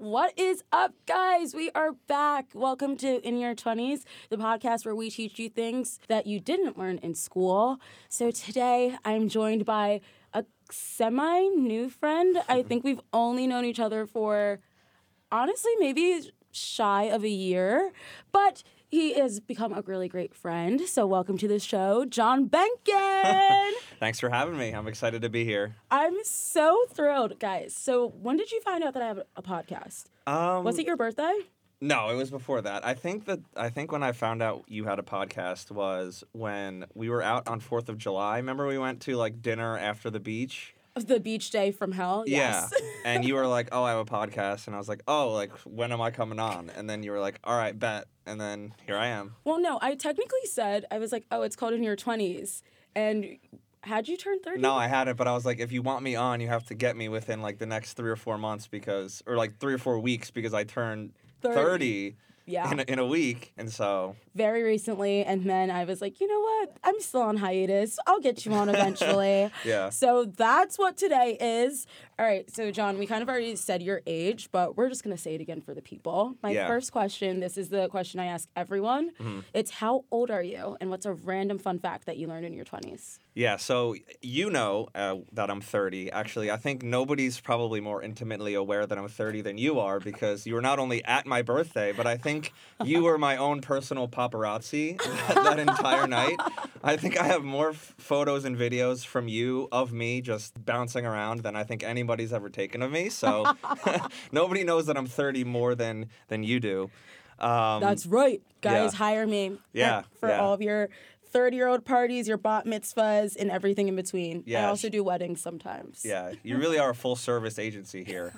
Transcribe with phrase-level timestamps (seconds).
[0.00, 1.54] What is up, guys?
[1.54, 2.46] We are back.
[2.54, 6.78] Welcome to In Your 20s, the podcast where we teach you things that you didn't
[6.78, 7.78] learn in school.
[8.08, 10.00] So today I'm joined by
[10.32, 12.42] a semi new friend.
[12.48, 14.60] I think we've only known each other for
[15.30, 17.92] honestly maybe shy of a year,
[18.32, 20.80] but he has become a really great friend.
[20.80, 23.70] So welcome to the show, Jon Benhken.
[24.00, 24.72] Thanks for having me.
[24.72, 25.76] I'm excited to be here.
[25.90, 27.74] I'm so thrilled, guys.
[27.74, 30.06] So when did you find out that I have a podcast?
[30.26, 31.32] Um, Was it your birthday?
[31.80, 32.84] No, it was before that.
[32.84, 36.84] I think that I think when I found out you had a podcast was when
[36.94, 38.36] we were out on Fourth of July.
[38.36, 40.74] Remember we went to like dinner after the beach.
[41.06, 42.24] The beach day from hell.
[42.26, 42.72] Yes.
[42.80, 42.88] Yeah.
[43.04, 45.52] and you were like, "Oh, I have a podcast," and I was like, "Oh, like
[45.60, 48.74] when am I coming on?" And then you were like, "All right, bet." And then
[48.86, 49.34] here I am.
[49.44, 52.62] well, no, I technically said I was like, oh, it's called in your twenties,
[52.94, 53.38] and
[53.82, 54.60] had you turned thirty?
[54.60, 56.64] No, I had it, but I was like, if you want me on, you have
[56.66, 59.72] to get me within like the next three or four months because, or like three
[59.74, 61.12] or four weeks because I turned
[61.42, 61.54] 30.
[61.54, 62.70] 30, Yeah.
[62.70, 63.52] in, a, in a week.
[63.56, 66.76] And so, Very recently, and then I was like, you know what?
[66.84, 67.98] I'm still on hiatus.
[68.06, 69.50] I'll get you on eventually.
[69.64, 69.90] yeah.
[69.90, 71.86] So that's what today is.
[72.18, 75.16] All right, so Jon, we kind of already said your age, but we're just going
[75.16, 76.36] to say it again for the people.
[76.42, 76.66] My Yeah.
[76.68, 79.10] first question this is the question I ask everyone.
[79.12, 79.40] Mm-hmm.
[79.54, 80.76] It's how old are you?
[80.80, 83.18] And what's a random fun fact that you learned in your 20s?
[83.34, 86.10] Yeah, so you know uh, that I'm 30.
[86.12, 90.46] Actually, I think nobody's probably more intimately aware that I'm 30 than you are because
[90.46, 92.52] you were not only at my birthday, but I think
[92.84, 96.38] you were my own personal paparazzi that, that entire night.
[96.82, 101.06] I think I have more f- photos and videos from you of me just bouncing
[101.06, 103.08] around than I think anybody's ever taken of me.
[103.08, 103.44] So
[104.32, 106.90] nobody knows that I'm 30 more than than you do.
[107.38, 108.42] Um, That's right.
[108.60, 108.98] Guys, yeah.
[108.98, 109.58] hire me.
[109.72, 110.40] Yeah, For yeah.
[110.40, 110.90] all of your
[111.30, 114.44] 30 year old parties, your bat mitzvahs, and everything in between.
[114.54, 116.02] I also do weddings sometimes.
[116.04, 118.34] Yeah, you really are a full service agency here.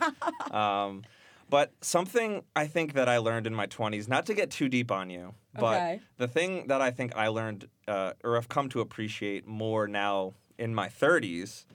[0.51, 1.03] Um,
[1.53, 4.91] but something I think that I learned in my 20s, not to get too deep
[4.91, 6.01] on you, but Okay.
[6.17, 10.33] the thing that I think I learned uh, or have come to appreciate more now
[10.57, 11.67] in my 30s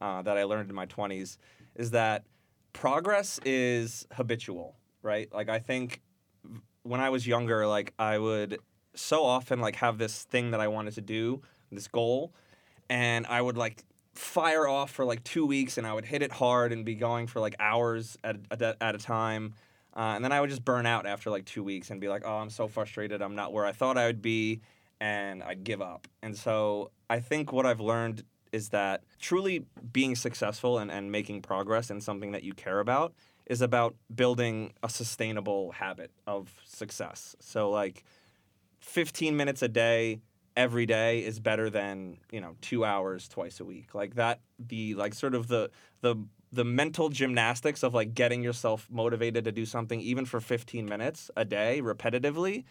[0.00, 1.38] uh, that I learned in my 20s
[1.74, 2.22] is that
[2.72, 5.28] progress is habitual, right?
[5.34, 6.00] Like, I think
[6.84, 8.60] when I was younger, like, I would
[8.94, 11.42] so often like have this thing that I wanted to do,
[11.72, 12.32] this goal,
[12.88, 13.82] and I would like
[14.14, 17.26] fire off for like two weeks and I would hit it hard and be going
[17.26, 19.54] for like hours at, at, at a time.
[19.96, 22.22] Uh, and then I would just burn out after like two weeks and be like,
[22.24, 23.22] oh, I'm so frustrated.
[23.22, 24.60] I'm not where I thought I would be.
[25.00, 26.08] And I'd give up.
[26.22, 31.42] And so I think what I've learned is that truly being successful and, and making
[31.42, 33.12] progress in something that you care about
[33.46, 37.34] is about building a sustainable habit of success.
[37.40, 38.04] So, like,
[38.80, 40.20] 15 minutes a day
[40.56, 43.94] every day is better than you know two hours twice a week.
[43.94, 45.70] Like that the like sort of the
[46.00, 46.16] the
[46.52, 51.28] the mental gymnastics of like getting yourself motivated to do something even for 15 minutes
[51.36, 52.62] a day repetitively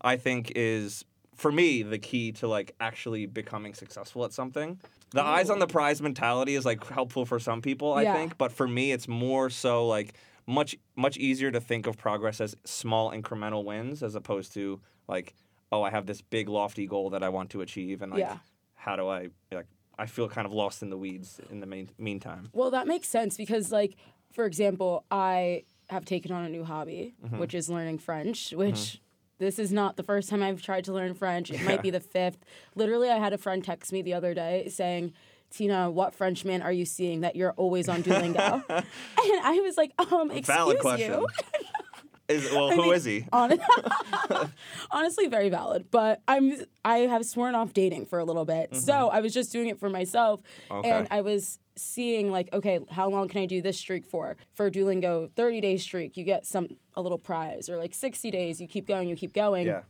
[0.00, 1.04] i think is
[1.34, 4.78] for me the key to like actually becoming successful at something.
[5.10, 8.12] The eyes on the prize mentality is like helpful for some people i Yeah.
[8.14, 10.14] think but for me it's more so like
[10.46, 15.34] much much easier to think of progress as small incremental wins as opposed to like
[15.72, 18.36] oh i have this big lofty goal that i want to achieve and like Yeah.
[18.74, 19.66] how do i like
[19.98, 23.08] i feel kind of lost in the weeds in the mean, meantime Well, that makes
[23.08, 23.96] sense because, like,
[24.32, 27.38] for example, I have taken on a new hobby, Mm-hmm.
[27.38, 29.00] which is learning French, which.
[29.38, 31.50] This is not the first time I've tried to learn French.
[31.50, 32.38] It might be the fifth.
[32.76, 35.14] Literally, I had a friend text me the other day saying,
[35.52, 38.62] Tinah, what Frenchman are you seeing that you're always on Duolingo?
[38.68, 38.84] and
[39.18, 41.26] I was like, um, excuse valid question you.
[42.28, 43.58] is well I who mean, is he Hon-
[44.90, 49.08] honestly very valid but i'm i have sworn off dating for a little bit so
[49.10, 50.40] i was just doing it for myself
[50.70, 50.74] Mm-hmm.
[50.76, 50.90] Okay.
[50.90, 54.70] and i was seeing like okay how long can i do this streak for for
[54.70, 58.66] duolingo 30 day streak you get some a little prize or like 60 days you
[58.68, 59.82] keep going you keep going yeah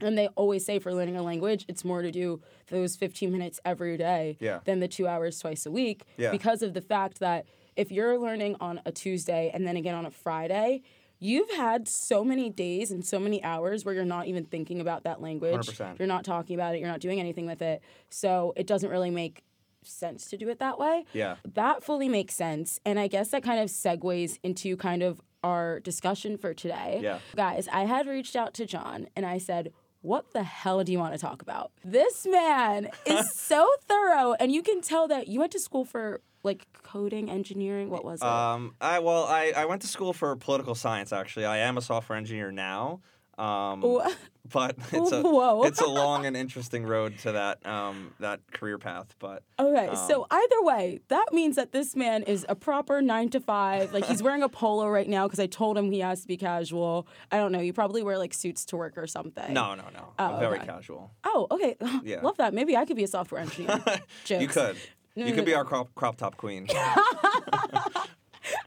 [0.00, 3.58] and they always say for learning a language, it's more to do those 15 minutes
[3.64, 4.60] every day Yeah.
[4.64, 6.04] than the two hours twice a week.
[6.16, 6.30] Yeah.
[6.30, 10.06] Because of the fact that if you're learning on a Tuesday and then again on
[10.06, 10.82] a Friday,
[11.18, 15.04] you've had so many days and so many hours where you're not even thinking about
[15.04, 15.66] that language.
[15.66, 15.98] 100%.
[15.98, 17.82] You're not talking about it, you're not doing anything with it.
[18.10, 19.42] So it doesn't really make
[19.82, 21.04] sense to do it that way.
[21.12, 22.80] yeah That fully makes sense.
[22.84, 27.00] And I guess that kind of segues into kind of our discussion for today.
[27.02, 27.20] Yeah.
[27.36, 30.98] Guys, I had reached out to Jon and I said, what the hell do you
[30.98, 31.72] want to talk about?
[31.84, 36.20] This man is so thorough, and you can tell that you went to school for
[36.42, 37.90] like coding, engineering.
[37.90, 38.26] What was it?
[38.26, 41.12] Um, I well, I, I went to school for political science.
[41.12, 43.00] Actually, I am a software engineer now.
[43.38, 43.80] Um,
[44.52, 45.62] but it's a Whoa.
[45.62, 49.14] it's a long and interesting road to that um, that career path.
[49.20, 53.28] But Okay, Um, so either way, that means that this man is a proper nine
[53.30, 53.92] to five.
[53.92, 56.36] Like he's wearing a polo right now because I told him he has to be
[56.36, 57.06] casual.
[57.30, 57.60] I don't know.
[57.60, 59.52] You probably wear like suits to work or something.
[59.52, 60.12] no, no, no.
[60.18, 60.66] Oh, I'm very okay.
[60.66, 61.12] casual.
[61.24, 61.76] Oh, okay.
[62.04, 62.20] Yeah.
[62.22, 62.54] Love that.
[62.54, 63.82] Maybe I could be a software engineer.
[64.28, 64.76] you could.
[65.16, 65.58] No, you no, could be no.
[65.58, 66.68] our crop, crop top queen.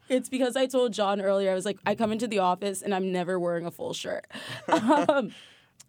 [0.10, 2.94] It's because I told Jon earlier, I was like, I come into the office and
[2.94, 4.28] I'm never wearing a full shirt.
[4.68, 5.32] um,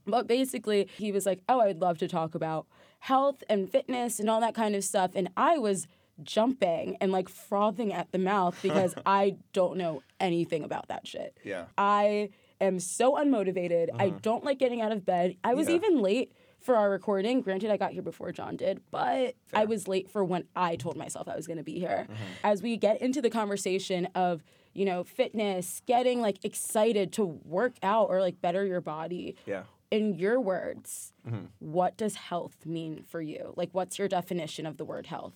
[0.06, 2.66] but basically, he was like, Oh, I'd love to talk about
[3.00, 5.10] health and fitness and all that kind of stuff.
[5.14, 5.88] And I was
[6.22, 11.37] jumping and like frothing at the mouth because I don't know anything about that shit.
[11.43, 11.64] Yeah.
[11.76, 13.88] I am so unmotivated.
[13.98, 15.37] I don't like getting out of bed.
[15.43, 15.75] I was Yeah.
[15.75, 17.40] even late for our recording.
[17.40, 20.96] Granted, I got here before John did, but I was late for when I told
[20.96, 22.06] myself I was going to be here.
[22.08, 22.22] Mm-hmm.
[22.44, 24.42] As we get into the conversation of,
[24.72, 29.64] you know, fitness, getting like excited to work out or like better your body, Yeah.
[29.90, 31.46] in your words, mm-hmm.
[31.58, 33.52] what does health mean for you?
[33.56, 35.34] Like, what's your definition of the word health?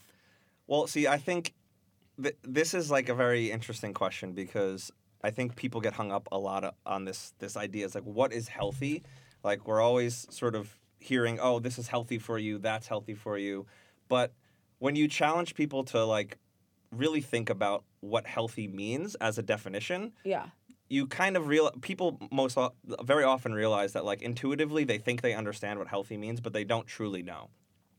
[0.66, 1.54] Well, see, I think
[2.22, 4.90] th- this is like a very interesting question because
[5.22, 7.84] I think people get hung up a lot on this this idea.
[7.84, 9.02] It's like, what is healthy?
[9.44, 10.76] Like we're always sort of
[11.06, 13.66] hearing, oh, this is healthy for you, that's healthy for you,
[14.08, 14.32] but
[14.78, 16.38] when you challenge people to like
[16.90, 20.46] really think about what healthy means as a definition, Yeah.
[20.88, 22.56] you kind of real people most
[23.02, 26.64] very often realize that like intuitively they think they understand what healthy means but they
[26.64, 27.48] don't truly know.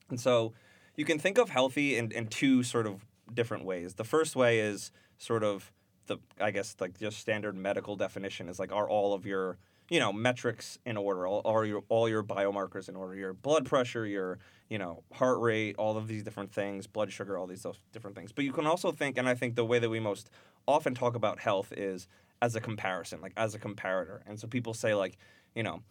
[0.10, 0.54] And so
[0.96, 3.96] you can think of healthy in, in two sort of different ways.
[3.96, 5.72] The first way is sort of
[6.06, 9.58] the i guess like just standard medical definition is like are all of your
[9.90, 13.66] you know metrics in order all, all your all your biomarkers in order your blood
[13.66, 14.40] pressure your
[14.70, 18.16] you know heart rate all of these different things blood sugar all these those different
[18.16, 20.30] things but you can also think and i think the way that we most
[20.68, 22.08] often talk about health is
[22.42, 25.18] as a comparison like as a comparator and so people say like
[25.56, 25.82] you know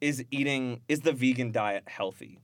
[0.00, 2.38] is eating is the vegan diet healthy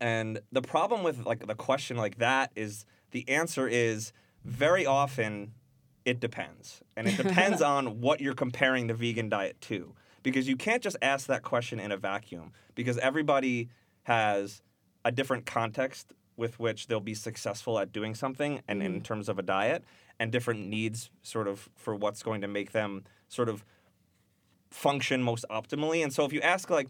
[0.00, 4.12] and the problem with like the question like that is the answer is
[4.44, 5.52] very often
[6.08, 6.80] it depends.
[6.96, 9.94] And it depends on what you're comparing the vegan diet to.
[10.28, 13.70] Because you can't just ask that question in a vacuum because everybody
[14.02, 14.60] has
[15.02, 19.02] a different context with which they'll be successful at doing something and in mm-hmm.
[19.02, 19.84] terms of a diet
[20.20, 23.64] and different needs sort of for what's going to make them sort of
[24.70, 26.02] function most optimally.
[26.02, 26.88] And so if you ask like,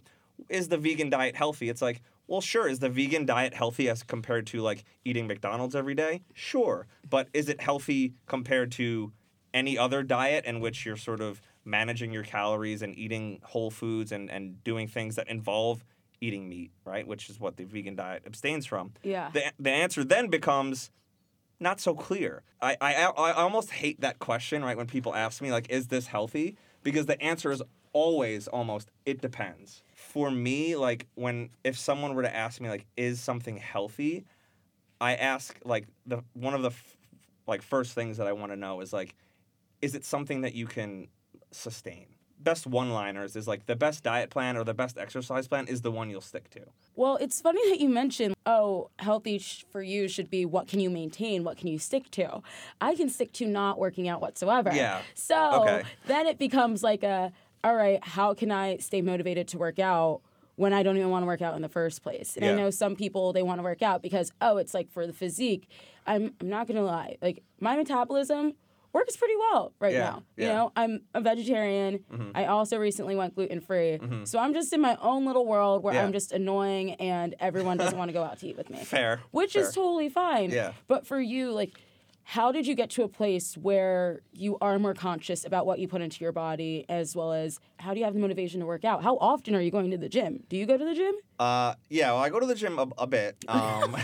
[0.48, 1.68] is the vegan diet healthy?
[1.68, 2.66] It's like, well, sure.
[2.66, 6.22] Is the vegan diet healthy as compared to like eating McDonald's every day?
[6.34, 6.88] Sure.
[7.08, 9.12] But is it healthy compared to
[9.54, 14.10] any other diet in which you're sort of managing your calories and eating whole foods
[14.10, 15.84] and, and doing things that involve
[16.20, 17.06] eating meat, right?
[17.06, 18.92] Which is what the vegan diet abstains from.
[19.02, 19.30] Yeah.
[19.32, 20.90] The, the answer then becomes
[21.60, 22.42] not so clear.
[22.60, 24.76] I, I, I almost hate that question, right?
[24.76, 26.56] When people ask me, like, is this healthy?
[26.82, 27.62] Because the answer is
[27.92, 29.82] always almost, it depends.
[29.94, 34.24] For me, like, when, if someone were to ask me, like, is something healthy?
[35.00, 36.96] I ask, like, the, one of the, f-
[37.46, 39.14] like, first things that I want to know is, like,
[39.80, 41.08] is it something that you can
[41.50, 42.06] sustain?
[42.40, 45.82] Best one liners is like the best diet plan or the best exercise plan is
[45.82, 46.60] the one you'll stick to.
[46.94, 50.78] Well, it's funny that you mentioned, oh, healthy sh- for you should be what can
[50.78, 52.40] you maintain, what can you stick to.
[52.80, 54.70] I can stick to not working out whatsoever.
[54.72, 55.02] Yeah.
[55.14, 55.82] So Okay.
[56.06, 57.32] then it becomes like a,
[57.64, 60.20] all right, how can I stay motivated to work out
[60.54, 62.36] when I don't even want to work out in the first place?
[62.36, 65.08] And I know some people they want to work out because oh, it's like for
[65.08, 65.68] the physique.
[66.06, 68.54] I'm I'm not gonna lie, like my metabolism
[68.92, 70.22] works pretty well right Yeah, now.
[70.36, 72.00] You know, I'm a vegetarian.
[72.12, 72.30] Mm-hmm.
[72.34, 73.98] I also recently went gluten free.
[74.24, 76.04] So I'm just in my own little world where Yeah.
[76.04, 78.78] I'm just annoying and everyone doesn't want to go out to eat with me.
[78.84, 79.20] Fair.
[79.30, 79.62] Which fair.
[79.62, 80.50] is totally fine.
[80.50, 80.72] Yeah.
[80.86, 81.78] But for you, like,
[82.28, 85.88] how did you get to a place where you are more conscious about what you
[85.88, 88.84] put into your body as well as how do you have the motivation to work
[88.84, 89.02] out?
[89.02, 90.44] How often are you going to the gym?
[90.50, 91.14] Do you go to the gym?
[91.38, 93.42] Uh, yeah, well, I go to the gym a, a bit.
[93.48, 93.96] Um,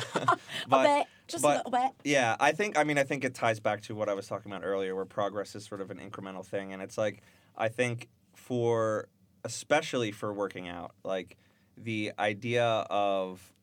[0.68, 1.06] but, a bit.
[1.28, 1.90] Just but- a little bit.
[2.02, 2.78] Yeah, I think.
[2.78, 5.04] I mean, I think it ties back to what I was talking about earlier, where
[5.04, 7.20] progress is sort of an incremental thing, and it's like
[7.58, 9.08] I think for
[9.44, 11.36] especially for working out, like
[11.76, 13.53] the idea of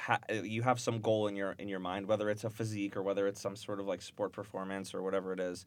[0.00, 3.02] ha- you have some goal in your in your mind, whether it's a physique or
[3.02, 5.66] whether it's some sort of like sport performance or whatever it is.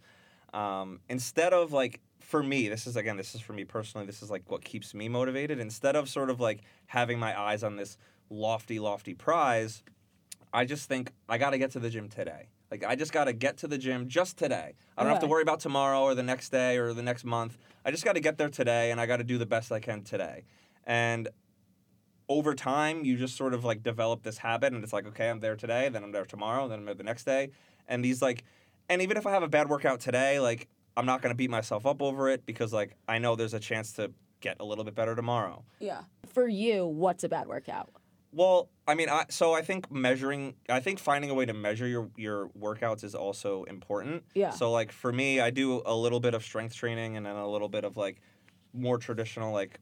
[0.53, 4.07] Um, instead of like for me, this is again, this is for me personally.
[4.07, 5.59] This is like what keeps me motivated.
[5.59, 7.97] Instead of sort of like having my eyes on this
[8.29, 9.83] lofty, lofty prize,
[10.51, 12.49] I just think I got to get to the gym today.
[12.71, 14.73] Like I just got to get to the gym just today.
[14.97, 17.57] I don't have to worry about tomorrow or the next day or the next month.
[17.85, 19.79] I just got to get there today and I got to do the best I
[19.79, 20.45] can today.
[20.85, 21.29] And
[22.33, 25.39] over time, you just sort of like develop this habit and it's like, okay, I'm
[25.39, 27.51] there today, then I'm there tomorrow, then I'm there the next day.
[27.87, 28.43] And these like
[28.89, 31.85] and even if I have a bad workout today, like I'm not to beat myself
[31.85, 34.11] up over it because like I know there's a chance to
[34.41, 35.63] get a little bit better tomorrow.
[35.79, 36.01] Yeah.
[36.27, 37.89] For you, what's a bad workout?
[38.31, 41.87] Well, I mean, I, so I think measuring, I think finding a way to measure
[41.87, 44.23] your your workouts is also important.
[44.33, 44.49] Yeah.
[44.49, 47.47] So like for me, I do a little bit of strength training and then a
[47.47, 48.21] little bit of like
[48.73, 49.79] more traditional like,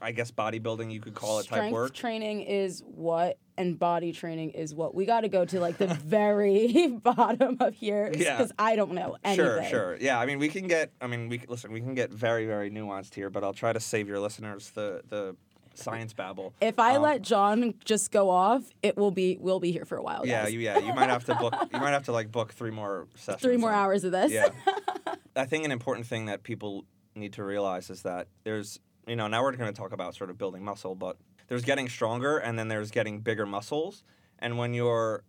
[0.00, 1.94] I guess bodybuilding you could call it type Strength work.
[1.94, 4.94] training is what, and body training is what.
[4.94, 8.36] We got to go to like the very bottom of here Yeah.
[8.36, 9.44] because I don't know anything.
[9.44, 9.96] Sure, sure.
[10.00, 10.90] Yeah, I mean, we can get.
[11.00, 11.72] I mean, we listen.
[11.72, 15.02] We can get very, very nuanced here, but I'll try to save your listeners the
[15.08, 15.36] the
[15.76, 16.54] science babble.
[16.60, 19.96] If I Um, let John just go off, it will be we'll be here for
[19.96, 20.26] a while.
[20.26, 20.52] Yeah, guys.
[20.52, 20.78] you, yeah.
[20.78, 21.54] You might have to book.
[21.72, 23.42] You might have to like book three more sessions.
[23.42, 24.30] three more hours of this.
[24.32, 24.48] Yeah.
[25.36, 26.84] I think an important thing that people
[27.16, 30.30] need to realize is that there's, you know, now we're going to talk about sort
[30.30, 31.18] of building muscle, but
[31.48, 34.02] there's getting stronger and then there's getting bigger muscles.
[34.38, 35.24] And when you're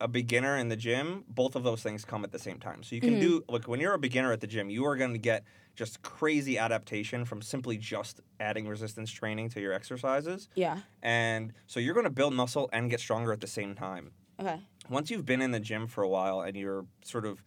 [0.00, 2.82] a beginner in the gym, both of those things come at the same time.
[2.82, 3.18] So you can Mhm.
[3.18, 6.02] do, like, when you're a beginner at the gym, you are going to get just
[6.02, 10.48] crazy adaptation from simply just adding resistance training to your exercises.
[10.54, 10.82] yeah.
[11.02, 14.66] And so you're going to build muscle and get stronger at the same time Okay.
[14.88, 17.42] once you've been in the gym for a while and you're sort of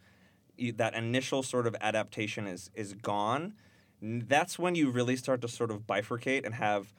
[0.56, 3.54] you, that initial sort of adaptation is is gone
[4.02, 6.92] that's when you really start to sort of bifurcate and have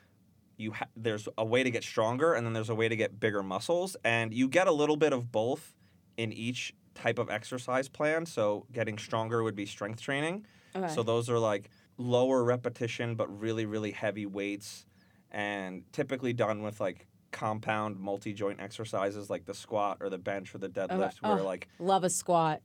[0.58, 3.20] you ha- there's a way to get stronger and then there's a way to get
[3.20, 5.74] bigger muscles and you get a little bit of both
[6.18, 10.88] in each type of exercise plan so getting stronger would be strength training Okay.
[10.94, 14.86] so those are like lower repetition but really really heavy weights
[15.32, 20.58] and typically done with like compound multi-joint exercises like the squat or the bench or
[20.60, 21.46] the deadlift oh, where Oh.
[21.46, 22.62] like Love a squat.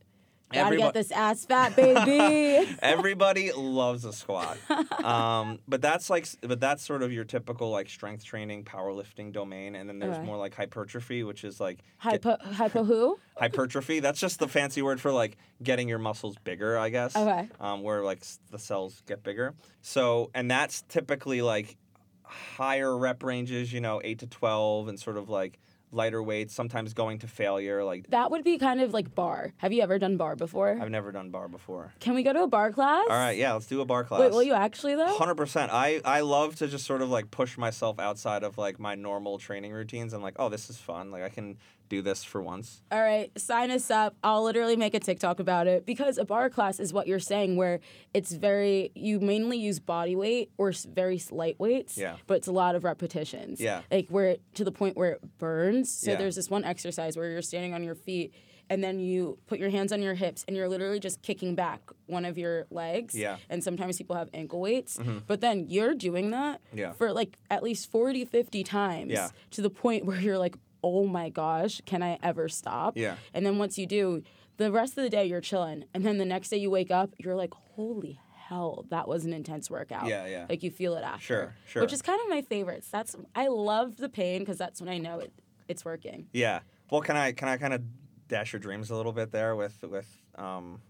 [0.53, 2.77] Gotta Everybo- get this ass fat, baby.
[2.83, 4.57] everybody loves a squat
[5.05, 9.75] um, but that's like but that's sort of your typical like strength training powerlifting domain
[9.75, 10.25] and then there's Okay.
[10.25, 13.19] more like hypertrophy which is like hypo, hypo who?
[13.37, 17.49] hypertrophy that's just the fancy word for like getting your muscles bigger i guess Okay.
[17.61, 18.23] um, where like
[18.53, 19.55] the cells get bigger.
[19.83, 21.77] So, and that's typically like
[22.23, 25.59] higher rep ranges, you know, eight to twelve, and sort of like
[25.93, 26.55] lighter weights.
[26.55, 27.85] Sometimes going to failure.
[27.85, 29.53] Like That would be kind of like barre.
[29.59, 30.79] Have you ever done barre before?
[30.81, 31.93] I've never done barre before.
[32.01, 33.07] Can we go to a barre class?
[33.09, 34.21] All right, yeah, let's do a barre class.
[34.21, 35.17] Wait, will you actually though?
[35.17, 35.73] Hundred percent.
[35.73, 39.39] I I love to just sort of like push myself outside of like my normal
[39.39, 40.13] training routines.
[40.13, 41.11] I'm like, oh, this is fun.
[41.11, 42.83] Like I can do this for once.
[42.91, 44.17] All right, sign us up.
[44.23, 47.57] I'll literally make a TikTok about it because a barre class is what you're saying,
[47.57, 47.81] where
[48.15, 52.17] it's very, you mainly use body weight or very light weights, Yeah.
[52.27, 53.61] but it's a lot of repetitions.
[53.61, 53.83] Yeah.
[53.91, 55.91] Like where it- to the point where it burns.
[55.91, 56.17] So Yeah.
[56.17, 58.33] there's this one exercise where you're standing on your feet
[58.69, 61.81] and then you put your hands on your hips and you're literally just kicking back
[62.07, 63.15] one of your legs.
[63.15, 63.37] Yeah.
[63.49, 65.23] And sometimes people have ankle weights, Mhm.
[65.29, 66.93] but then you're doing that Yeah.
[66.93, 69.29] for like at least 40, 50 times Yeah.
[69.53, 72.97] to the point where you're like, oh my gosh, can I ever stop?
[72.97, 73.17] Yeah.
[73.35, 74.23] And then once you do,
[74.57, 75.85] the rest of the day you're chilling.
[75.93, 79.33] And then the next day you wake up, you're like, holy hell, that was an
[79.33, 80.07] intense workout.
[80.07, 80.47] Yeah, yeah.
[80.49, 81.25] Like you feel it after.
[81.25, 81.83] Sure, sure.
[81.83, 82.89] Which is kind of my favorites.
[82.91, 85.33] That's I love the pain because that's when I know it
[85.69, 86.29] it's working.
[86.33, 86.61] Yeah.
[86.91, 87.83] Well, can I can I kind of
[88.29, 90.81] dash your dreams a little bit there with with um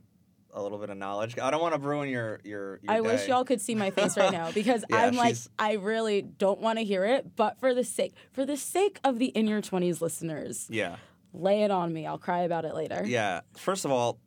[0.57, 1.39] a little bit of knowledge?
[1.39, 2.81] I don't want to ruin your your.
[2.83, 5.49] your I wish y'all could see my face right now because Yeah, I'm like she's-
[5.59, 9.19] I really don't want to hear it, but for the sake for the sake of
[9.19, 10.97] the in your 20s listeners, Yeah.
[11.33, 12.07] lay it on me.
[12.07, 13.03] I'll cry about it later.
[13.07, 13.43] Yeah.
[13.57, 14.19] First of all,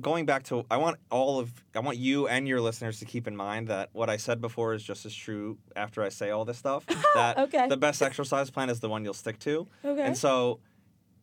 [0.00, 3.26] going back to I want all of I want you and your listeners to keep
[3.26, 6.44] in mind that what I said before is just as true after I say all
[6.44, 6.84] this stuff.
[7.14, 7.66] That Okay.
[7.68, 9.66] the best exercise plan is the one you'll stick to.
[9.84, 10.02] Okay.
[10.02, 10.60] And so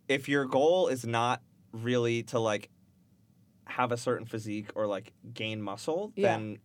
[0.10, 2.70] if your goal is not really to like
[3.68, 6.38] have a certain physique or like gain muscle, Yeah.
[6.38, 6.60] then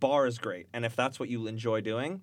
[0.00, 0.66] barre is great.
[0.72, 2.22] And if that's what you enjoy doing,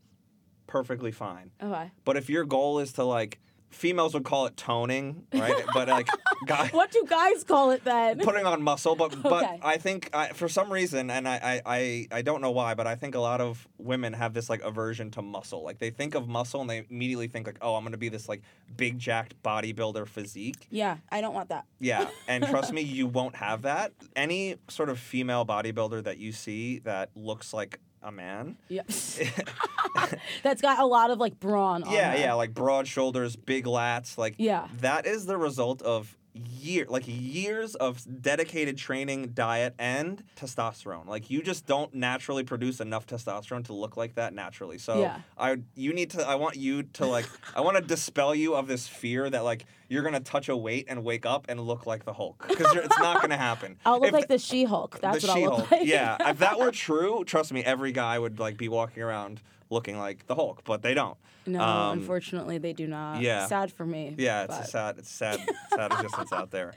[0.67, 1.51] perfectly fine.
[1.61, 1.91] Oh, okay.
[2.05, 5.63] But if your goal is to like females would call it toning, right?
[5.73, 6.07] but like
[6.45, 8.19] guys What do guys call it then?
[8.19, 12.07] putting on muscle, but but I think I, for some reason, and I, I I
[12.11, 15.11] I don't know why, but I think a lot of women have this like aversion
[15.11, 15.63] to muscle.
[15.63, 18.27] Like they think of muscle and they immediately think like, oh, I'm gonna be this
[18.27, 18.41] like
[18.75, 20.67] big jacked bodybuilder physique.
[20.69, 21.65] yeah, I don't want that.
[21.79, 23.93] Yeah, and trust me, you won't have that.
[24.15, 28.57] Any sort of female bodybuilder that you see that looks like a man.
[28.67, 28.83] Yeah.
[30.43, 32.17] That's got a lot of like brawn on yeah, her.
[32.17, 34.67] yeah, like broad shoulders, big lats, like Yeah.
[34.79, 41.07] that is the result of year like years of dedicated training, diet, and testosterone.
[41.07, 44.77] Like you just don't naturally produce enough testosterone to look like that naturally.
[44.77, 45.17] So Yeah.
[45.37, 47.25] I you need to I want you to like
[47.55, 50.85] I want to dispel you of this fear that like you're gonna touch a weight
[50.87, 53.77] and wake up and look like the Hulk because it's not gonna happen.
[53.85, 54.99] I'll look If like the She-Hulk.
[55.01, 55.85] That's the what I'll look like.
[55.87, 59.41] yeah, if that were true, trust me, every guy would like be walking around
[59.71, 61.17] looking like the Hulk, but they don't.
[61.45, 63.21] no, Um, unfortunately, they do not.
[63.21, 63.45] yeah.
[63.47, 64.15] Sad for me.
[64.17, 65.39] Yeah, it's but- a sad, it's a sad,
[65.75, 66.73] sad existence out there.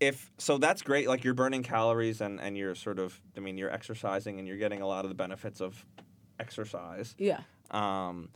[0.00, 1.08] If so, that's great.
[1.08, 4.56] Like you're burning calories and and you're sort of, I mean, you're exercising and you're
[4.56, 5.84] getting a lot of the benefits of
[6.40, 7.14] exercise.
[7.18, 7.40] Yeah.
[7.70, 8.28] Um,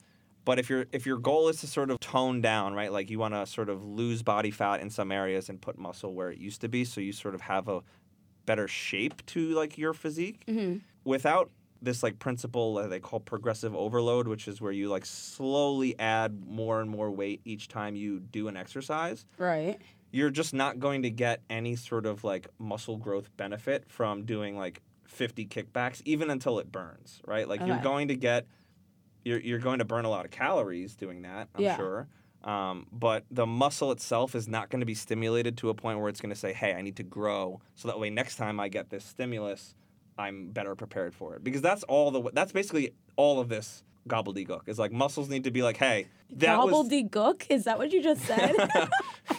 [0.47, 3.19] but if your if your goal is to sort of tone down, right, like you
[3.19, 6.39] want to sort of lose body fat in some areas and put muscle where it
[6.39, 7.83] used to be, so you sort of have a
[8.47, 11.51] better shape to like your physique hmm without
[11.83, 16.45] this like principle that they call progressive overload, which is where you like slowly add
[16.45, 19.25] more and more weight each time you do an exercise.
[19.39, 19.79] Right.
[20.11, 24.57] You're just not going to get any sort of like muscle growth benefit from doing
[24.57, 27.49] like 50 kickbacks, even until it burns, right?
[27.49, 28.47] Like you're going to get,
[29.27, 31.77] you're, you're going to burn a lot of calories doing that, I'm Yeah.
[31.77, 32.09] sure.
[32.45, 36.09] Um, but the muscle itself is not going to be stimulated to a point where
[36.09, 37.61] it's going to say, hey, I need to grow.
[37.75, 39.75] So that way, next time I get this stimulus,
[40.17, 41.43] I'm better prepared for it.
[41.43, 45.51] Because that's all the, that's basically all of this gobbledygook is like muscles need to
[45.51, 46.07] be like, hey,
[46.37, 46.73] that was.
[46.89, 47.47] Gobbledygook?
[47.51, 48.55] Is that what you just said?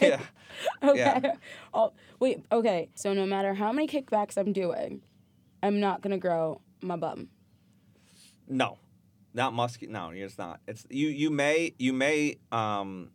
[0.02, 0.20] yeah.
[0.82, 0.98] okay.
[0.98, 1.32] Yeah.
[1.72, 2.44] Oh, wait.
[2.52, 2.90] Okay.
[2.94, 5.00] So no matter how many kickbacks I'm doing,
[5.62, 7.28] I'm not gonna grow my bum.
[8.46, 8.76] No,
[9.38, 9.86] not musky.
[9.86, 10.60] No, it's not.
[10.68, 11.08] It's you.
[11.08, 11.72] You may.
[11.78, 12.36] You may.
[12.52, 13.10] Um,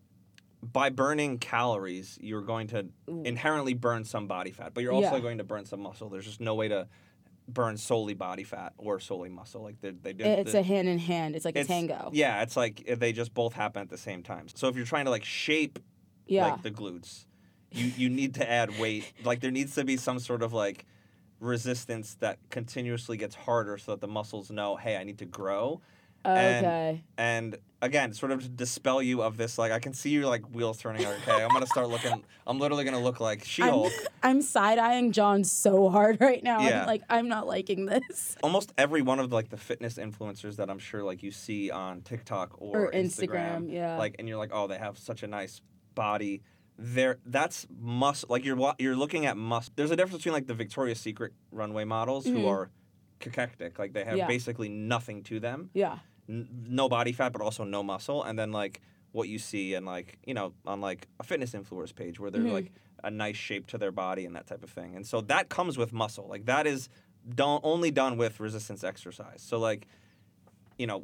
[0.63, 2.87] by burning calories, you're going to
[3.25, 5.19] inherently burn some body fat, but you're also Yeah.
[5.19, 6.07] going to burn some muscle.
[6.09, 6.87] There's just no way to
[7.49, 9.61] burn solely body fat or solely muscle.
[9.61, 10.23] Like they they do.
[10.23, 11.35] It's the- a hand in hand.
[11.35, 12.09] It's like a tango.
[12.13, 14.47] Yeah, it's like eh, they just both happen at the same time.
[14.55, 15.79] So if you're trying to like shape
[16.27, 16.47] Yeah.
[16.53, 17.25] like the glutes,
[17.73, 19.11] you you need to add weight.
[19.25, 20.85] Like there needs to be some sort of like
[21.41, 25.81] resistance that continuously gets harder so that the muscles know, hey, I need to grow.
[26.25, 27.03] And- okay.
[27.17, 30.43] And again, sort of to dispel you of this, like I can see you like
[30.53, 31.05] wheels turning.
[31.05, 32.23] Okay, I'm gonna start looking.
[32.47, 33.91] I'm literally gonna look like She-Hulk.
[34.23, 36.61] I'm side eyeing Jon so hard right now.
[36.61, 36.81] Yeah.
[36.81, 38.37] I'm like, I'm not liking this.
[38.41, 42.01] Almost every one of like the fitness influencers that I'm sure like you see on
[42.01, 43.97] TikTok or, Or Instagram, yeah.
[43.97, 45.61] Like, and you're like, oh, they have such a nice
[45.93, 46.41] body.
[46.77, 48.27] There, that's muscle.
[48.31, 49.73] Like you're you're looking at muscle.
[49.75, 52.33] There's a difference between like the Victoria's Secret runway models Mhm.
[52.41, 52.71] who are
[53.19, 54.27] cachectic, like they have Yeah.
[54.27, 55.69] basically nothing to them.
[55.73, 55.99] Yeah.
[56.33, 58.23] N- no body fat but also no muscle.
[58.23, 61.95] And then like what you see and like you know on like a fitness influencer
[61.95, 62.51] page where they're Mhm.
[62.53, 62.71] like
[63.03, 64.95] a nice shape to their body and that type of thing.
[64.95, 66.27] And so that comes with muscle.
[66.27, 66.89] Like that is
[67.35, 69.41] done only done with resistance exercise.
[69.41, 69.87] So like
[70.77, 71.03] you know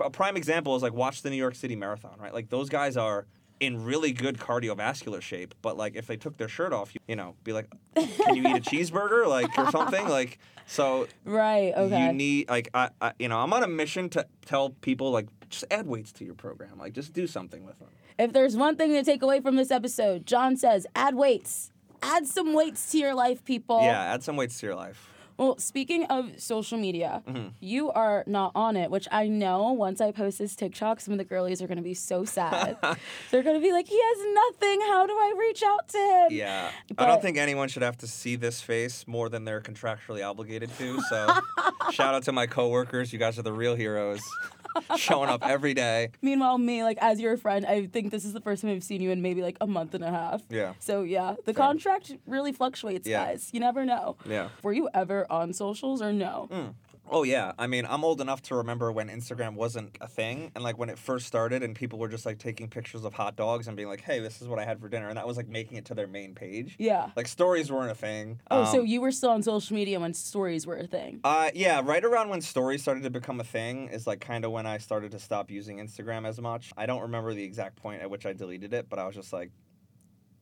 [0.00, 2.32] a prime example is like watch the new york city marathon right?
[2.34, 3.26] Like those guys are
[3.60, 7.14] in really good cardiovascular shape but like if they took their shirt off you, you
[7.16, 11.72] know be like can you eat a cheeseburger like or something like so Right.
[11.76, 12.06] Okay.
[12.06, 15.28] you need like I, I you know I'm on a mission to tell people like
[15.50, 17.88] just add weights to your program like just do something with them.
[18.18, 21.72] if there's one thing to take away from this episode, Jon says, add weights.
[22.02, 23.80] Add some weights to your life, people.
[23.82, 25.08] Yeah, add some weights to your life.
[25.40, 27.52] Well, speaking of social media, Mhm.
[27.60, 31.18] you are not on it, which I know once I post this TikTok, some of
[31.18, 32.76] the girlies are going to be so sad.
[33.30, 34.82] They're going to be like, he has nothing.
[34.82, 36.26] How do I reach out to him?
[36.38, 40.22] Yeah, I don't think anyone should have to see this face more than they're contractually
[40.22, 41.00] obligated to.
[41.08, 41.26] So,
[41.90, 43.10] shout out to my coworkers.
[43.10, 44.20] You guys are the real heroes,
[44.98, 46.10] showing up every day.
[46.20, 49.00] Meanwhile, me, like, as your friend, I think this is the first time I've seen
[49.00, 50.42] you in maybe like a month and a half.
[50.50, 51.64] Yeah, So, yeah, the Fair.
[51.64, 53.24] contract really fluctuates, Yeah.
[53.24, 53.48] guys.
[53.52, 54.16] You never know.
[54.28, 54.48] yeah.
[54.62, 56.48] Were you ever on socials or no?
[56.50, 56.74] Mm.
[57.12, 60.62] Oh yeah, I mean, I'm old enough to remember when Instagram wasn't a thing, and
[60.62, 63.66] like when it first started, and people were just like taking pictures of hot dogs
[63.66, 65.48] and being like, "Hey, this is what I had for dinner," and that was like
[65.48, 66.76] making it to their main page.
[66.78, 67.10] Yeah.
[67.16, 68.40] Like stories weren't a thing.
[68.48, 71.18] Oh, so Um, you were still on social media when stories were a thing.
[71.24, 74.52] Uh, yeah, right around when stories started to become a thing is like kind of
[74.52, 76.72] when I started to stop using Instagram as much.
[76.76, 79.32] I don't remember the exact point at which I deleted it, but I was just
[79.32, 79.50] like,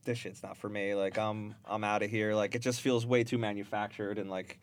[0.03, 0.93] this shit's not for me.
[0.93, 2.35] Like I'm I'm out of here.
[2.35, 4.59] Like it just feels way too manufactured and like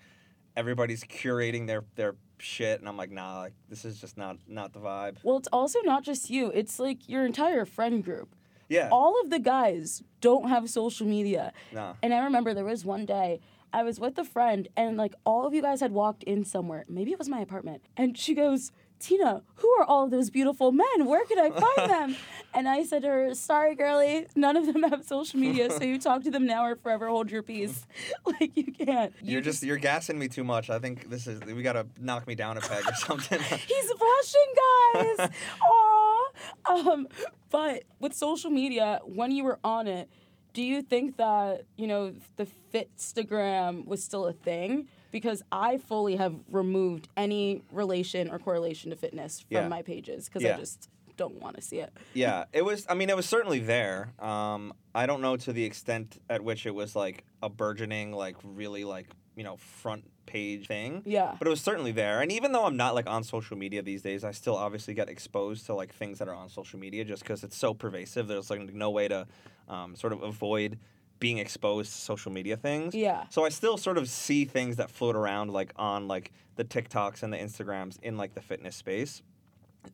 [0.57, 4.73] everybody's curating their their shit and I'm like, nah, like this is just not not
[4.73, 5.17] the vibe.
[5.23, 8.35] Well, it's also not just you, it's like your entire friend group.
[8.69, 8.89] Yeah.
[8.91, 11.53] All of the guys don't have social media.
[11.73, 11.95] Nah.
[12.03, 13.41] And I remember there was one day
[13.73, 16.85] I was with a friend and like all of you guys had walked in somewhere.
[16.89, 17.83] Maybe it was my apartment.
[17.97, 21.05] And she goes, Tinah, who are all those beautiful men?
[21.07, 22.17] Where can I find them?
[22.55, 25.99] and I said to her, Sorry, girlie, none of them have social media, so you
[25.99, 27.87] talk to them now or forever hold your peace.
[28.27, 29.13] like you can't.
[29.21, 30.71] You You're just you're gassing me too much.
[30.71, 33.39] I think this is we gotta knock me down a peg or something.
[33.41, 35.31] He's blushing, guys.
[35.63, 36.23] Aw.
[36.67, 37.09] Um,
[37.51, 40.09] but with social media, when you were on it,
[40.55, 44.89] do you think that you know the Fitstagram was still a thing?
[45.17, 49.69] Because I fully have removed any relation or correlation to fitness from Yeah.
[49.69, 50.57] my pages because Yeah.
[50.57, 51.91] I just don't want to see it.
[52.13, 52.85] yeah, it was.
[52.87, 54.13] I mean, it was certainly there.
[54.19, 58.37] Um, I don't know to the extent at which it was like a burgeoning, like
[58.45, 61.01] really like you know front page thing.
[61.07, 61.35] Yeah.
[61.39, 62.21] But it was certainly there.
[62.21, 65.09] And even though I'm not like on social media these days, I still obviously get
[65.09, 68.29] exposed to like things that are on social media just because it's so pervasive.
[68.29, 69.27] There's like no way to
[69.67, 70.79] um, sort of avoid
[71.19, 72.95] being exposed to social media things.
[72.95, 73.25] Yeah.
[73.31, 77.23] So I still sort of see things that float around like on like the TikToks
[77.23, 79.23] and the Instagrams in like the fitness space.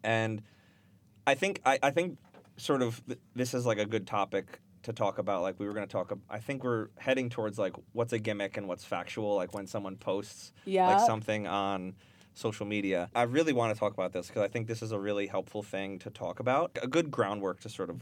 [0.02, 0.42] And
[1.26, 2.18] I think I, I think
[2.56, 5.72] sort of th- this is like a good topic to talk about like we were
[5.72, 8.85] going to talk ab- I think we're heading towards like what's a gimmick and what's
[8.85, 10.88] factual like when someone posts Yeah.
[10.96, 11.94] like something on
[12.35, 13.11] social media.
[13.14, 15.62] I really want to talk about this because I think this is a really helpful
[15.62, 16.76] thing to talk about.
[16.82, 18.00] A good groundwork to sort of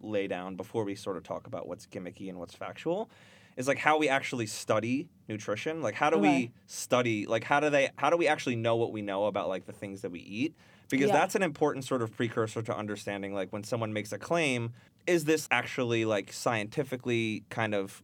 [0.00, 3.10] lay down before we sort of talk about what's gimmicky and what's factual
[3.56, 5.82] is like how we actually study nutrition.
[5.82, 6.22] Like how do Okay.
[6.22, 9.48] we study like how do they how do we actually know what we know about
[9.48, 10.54] like the things that we eat?
[10.88, 11.18] Because Yeah.
[11.18, 14.72] that's an important sort of precursor to understanding like when someone makes a claim,
[15.06, 18.02] is this actually like scientifically kind of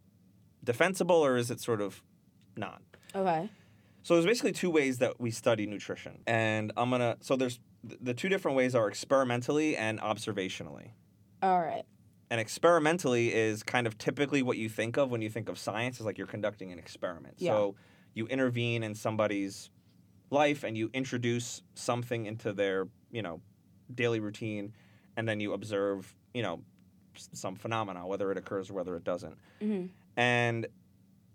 [0.62, 2.02] defensible or is it sort of
[2.56, 2.82] not?
[3.14, 3.48] Okay.
[4.02, 7.16] So there's basically two ways that we study nutrition, and I'm gonna.
[7.20, 10.90] So there's the two different ways are experimentally and observationally.
[11.46, 11.85] All right.
[12.28, 16.00] And experimentally is kind of typically what you think of when you think of science
[16.00, 17.35] is like you're conducting an experiment.
[17.38, 17.52] Yeah.
[17.52, 17.76] So
[18.14, 19.70] you intervene in somebody's
[20.30, 23.40] life and you introduce something into their you know
[23.94, 24.72] daily routine,
[25.16, 26.62] and then you observe you know
[27.14, 29.38] some phenomena whether it occurs or whether it doesn't.
[29.61, 30.66] hmm And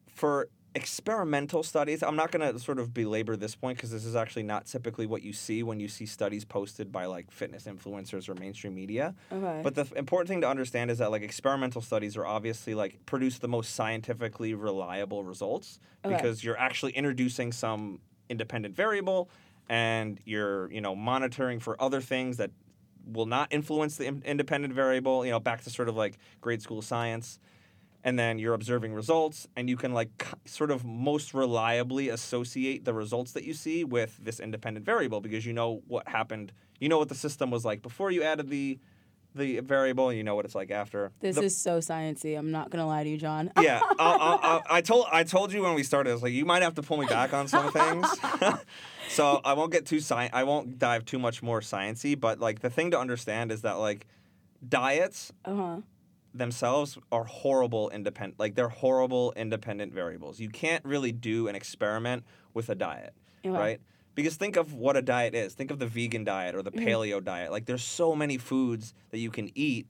[0.10, 4.16] for experimental studies, I'm not going to sort of belabor this point because this is
[4.16, 8.30] actually not typically what you see when you see studies posted by like fitness influencers
[8.30, 9.14] or mainstream media.
[9.32, 9.60] Okay.
[9.64, 13.06] But the f- important thing to understand is that like experimental studies are obviously like
[13.06, 16.16] produce the most scientifically reliable results Okay.
[16.16, 19.30] because you're actually introducing some independent variable
[19.68, 22.52] and you're, you know, monitoring for other things that
[23.06, 26.62] will not influence the in- independent variable, you know, back to sort of like grade
[26.62, 27.40] school science.
[28.04, 32.94] And then you're observing results, and you can like sort of most reliably associate the
[32.96, 36.52] results that you see with this independent variable because you know what happened.
[36.80, 38.80] You know what the system was like before you added the
[39.36, 41.12] the variable, and you know what it's like after.
[41.22, 42.38] this The- is so sciencey.
[42.38, 43.52] I'm not gonna lie to you, Jon.
[43.62, 44.40] yeah, I, I,
[44.76, 46.10] I, I told I told you when we started.
[46.10, 48.08] I was like, you might have to pull me back on some things.
[49.10, 52.20] so I won't get too sci- I won't dive too much more sciency.
[52.20, 54.08] But like the thing to understand is that like
[54.68, 55.78] diets Uh huh.
[56.34, 58.40] Themselves are horrible independent.
[58.40, 60.40] Like they're horrible independent variables.
[60.40, 63.14] You can't really do an experiment with a diet,
[63.44, 63.80] right?
[64.16, 65.54] Because think of what a diet is.
[65.54, 66.86] Think of the vegan diet or the Mhm.
[66.86, 67.52] paleo diet.
[67.52, 69.88] Like there's so many foods that you can eat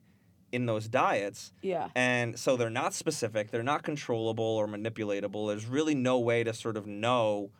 [0.51, 1.87] in those diets Yeah.
[1.95, 5.47] and so they're not specific, they're not controllable or manipulatable.
[5.47, 7.51] There's really no way to sort of know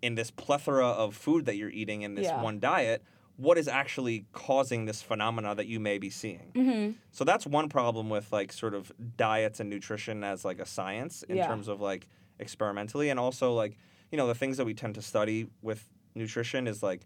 [0.00, 2.42] in this plethora of food that you're eating in this Yeah.
[2.42, 3.02] one diet
[3.36, 6.52] what is actually causing this phenomena that you may be seeing.
[6.54, 6.92] Mm-hmm.
[7.12, 11.22] So that's one problem with like sort of diets and nutrition as like a science
[11.28, 11.46] in Yeah.
[11.46, 13.76] terms of like experimentally and also like
[14.10, 17.02] you know the things that we tend to study with nutrition is like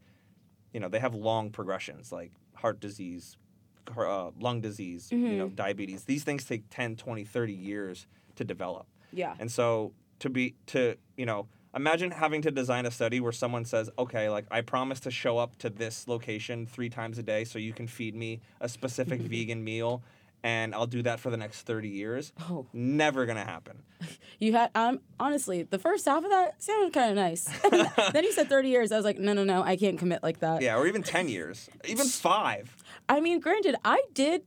[0.72, 3.36] you know they have long progressions like heart disease
[3.96, 8.86] uh, lung disease you know diabetes these things take 10 20 30 years to develop
[9.12, 9.34] Yeah.
[9.40, 13.64] and so to be to you know imagine having to design a study where someone
[13.64, 17.44] says okay like i promise to show up to this location three times a day
[17.44, 20.02] so you can feed me a specific vegan meal
[20.42, 23.82] and i'll do that for the next 30 years Oh, never gonna happen
[24.38, 24.70] you had.
[24.74, 27.44] Um, honestly, the first half of that sounded kind of nice.
[28.12, 28.90] then you said 30 years.
[28.92, 30.62] I was like, no, no, no, I can't commit like that.
[30.62, 32.74] yeah or even 10 years even five
[33.08, 34.42] I mean, granted, I did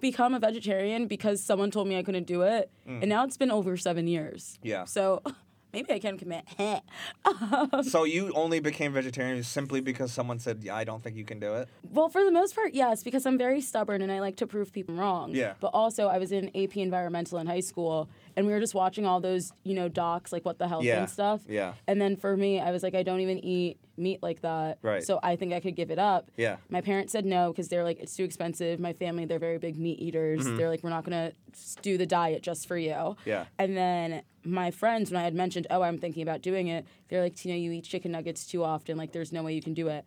[0.00, 3.50] become a vegetarian because someone told me I couldn't do it, and now it's been
[3.50, 4.58] over seven years.
[4.62, 5.22] yeah So
[5.72, 6.44] maybe I can commit.
[7.84, 11.24] so um, you only became vegetarian simply because someone said yeah, i don't think you
[11.24, 14.20] can do it Well, for the most part, yes, because I'm very stubborn and I
[14.20, 15.34] like to prove people wrong.
[15.34, 15.54] Yeah.
[15.60, 18.08] But also, I was in AP Environmental in high school,
[18.40, 21.00] and we were just watching all those, you know, docs like What the Health Yeah.
[21.00, 21.42] and stuff.
[21.46, 24.78] yeah And then for me, I was like, I don't even eat meat like that.
[24.80, 25.04] Right.
[25.04, 26.30] So I think I could give it up.
[26.38, 28.80] yeah My parents said no because they're like, it's too expensive.
[28.80, 30.40] My family, they're very big meat eaters.
[30.40, 30.56] Mm-hmm.
[30.56, 33.16] They're like, we're not going to do the diet just for you.
[33.26, 36.86] yeah And then my friends, when I had mentioned, oh, I'm thinking about doing it,
[37.08, 38.96] they're like, Tinah, you eat chicken nuggets too often.
[38.96, 40.06] Like, there's no way you can do it.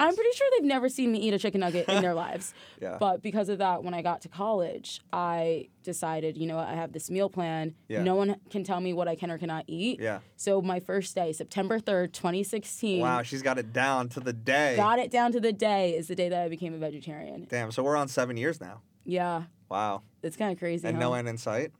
[0.00, 2.54] I'm pretty sure they've never seen me eat a chicken nugget in their lives.
[2.80, 2.96] Yeah.
[2.98, 6.74] But because of that, when I got to college, I decided, you know what, I
[6.74, 7.74] have this meal plan.
[7.86, 8.02] Yeah.
[8.02, 10.00] No one can tell me what I can or cannot eat.
[10.00, 14.32] yeah So my first day, September 3rd, 2016, wow she's got it down to the
[14.32, 17.46] day got it down to the day, is the day that I became a vegetarian.
[17.48, 19.44] damn so we're on seven years now Yeah.
[19.68, 20.86] wow It's kind of crazy.
[20.88, 21.00] and huh?
[21.02, 21.70] no end in sight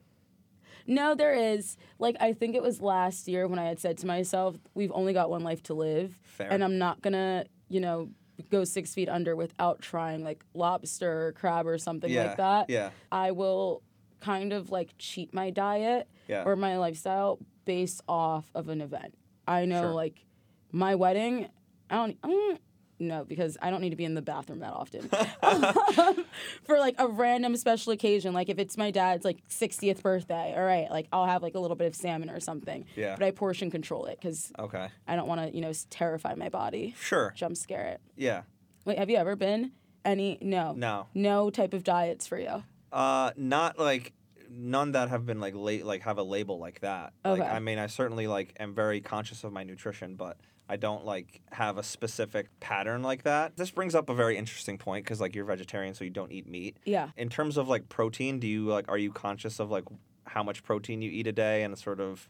[0.87, 1.77] No, there is.
[1.98, 5.12] Like, I think it was last year when I had said to myself, we've only
[5.12, 6.18] got one life to live.
[6.25, 6.48] Fair.
[6.53, 8.11] And I'm not going to, you know,
[8.50, 12.70] go six feet under without trying like lobster or crab or something yeah like that.
[12.70, 13.82] yeah I will
[14.20, 19.14] kind of like cheat my diet yeah or my lifestyle based off of an event.
[19.46, 19.92] I know Sure.
[19.92, 20.24] like
[20.72, 21.48] my wedding,
[21.90, 22.58] I don't, mm,
[23.03, 25.09] no, because I don't need to be in the bathroom that often.
[26.65, 30.65] For like a random special occasion, like if it's my dad's like 60th birthday, all
[30.65, 32.87] right, like I'll have like a little bit of salmon or something.
[32.97, 33.15] Yeah.
[33.19, 34.88] But I portion control it because Okay.
[35.07, 37.33] I don't want to, you know, terrify my body, Sure.
[37.37, 38.01] jump scare it.
[38.17, 38.43] Yeah.
[38.85, 39.73] Wait, have you ever been
[40.05, 40.38] any?
[40.41, 40.73] No.
[40.77, 41.07] No.
[41.15, 42.62] No type of diets for you.
[42.93, 44.12] Uh, not like
[44.51, 47.12] none that have been like late, like have a label like that.
[47.25, 47.49] Like, Okay.
[47.49, 50.37] I mean, I certainly like am very conscious of my nutrition, but
[50.68, 53.57] I don't like have a specific pattern like that.
[53.57, 56.46] This brings up a very interesting point because like you're vegetarian, so you don't eat
[56.48, 56.77] meat.
[56.85, 57.11] Yeah.
[57.16, 59.85] In terms of like protein, do you like are you conscious of like
[60.25, 62.29] how much protein you eat a day and sort of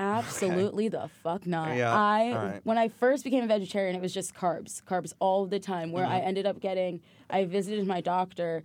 [0.00, 1.76] Absolutely the fuck not.
[1.76, 2.60] Yeah, I alright.
[2.64, 5.90] when I first became a vegetarian, it was just carbs, carbs all the time.
[5.92, 6.12] Where Mm-hmm.
[6.12, 8.62] I ended up getting, I visited my doctor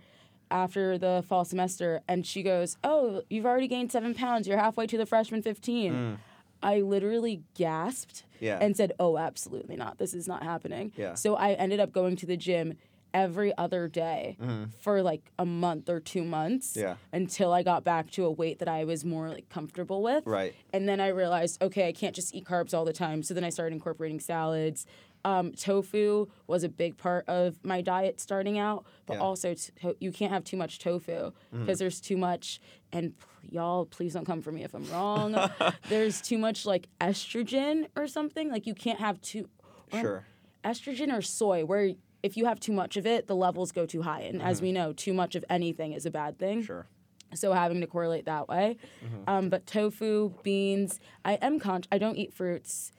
[0.50, 4.46] after the fall semester, and she goes, "Oh, you've already gained seven pounds.
[4.46, 6.18] You're halfway to the freshman 15."
[6.64, 8.24] I literally gasped.
[8.40, 8.58] Yeah.
[8.60, 9.98] and said, "Oh, absolutely not.
[9.98, 11.14] This is not happening." Yeah.
[11.14, 12.74] So I ended up going to the gym
[13.14, 14.36] every other day
[14.80, 16.80] for like a month or two months Mm-hmm.
[16.80, 16.94] Yeah.
[17.12, 20.26] until I got back to a weight that I was more like comfortable with.
[20.26, 20.52] Right.
[20.72, 23.22] And then I realized, okay, I can't just eat carbs all the time.
[23.22, 24.84] So then I started incorporating salads.
[25.24, 29.20] Um, tofu was a big part of my diet starting out, but Yeah.
[29.20, 32.60] also to- you can't have too much tofu because there's too much.
[32.92, 33.24] And p-
[33.56, 35.32] y'all, please don't come for me if I'm wrong.
[35.88, 38.50] there's too much like estrogen or something.
[38.50, 39.48] Like you can't have too
[39.92, 40.26] sure.
[40.64, 44.02] estrogen or soy, where if you have too much of it, the levels go too
[44.02, 44.22] high.
[44.22, 44.74] And as we Mm-hmm.
[44.74, 46.86] know, too much of anything is a bad thing Sure.
[47.34, 48.76] so having to correlate that way.
[49.26, 51.82] Um, but tofu, beans, I am con.
[51.90, 52.92] I don't eat fruits,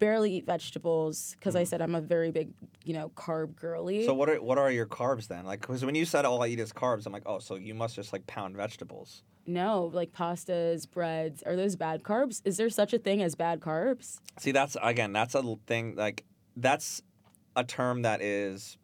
[0.00, 2.50] barely eat vegetables because I said I'm a very big,
[2.84, 4.04] you know, carb girly.
[4.04, 5.44] So what are what are your carbs then?
[5.46, 7.74] Like, because when you said all I eat is carbs, I'm like, oh, so you
[7.74, 9.22] must just like pound vegetables.
[9.46, 12.40] no, like pastas, breads, are those bad carbs?
[12.44, 14.18] Is there such a thing as bad carbs?
[14.38, 15.94] See, that's again, that's a thing.
[15.96, 16.24] Like,
[16.56, 17.02] that's
[17.56, 18.78] a term that is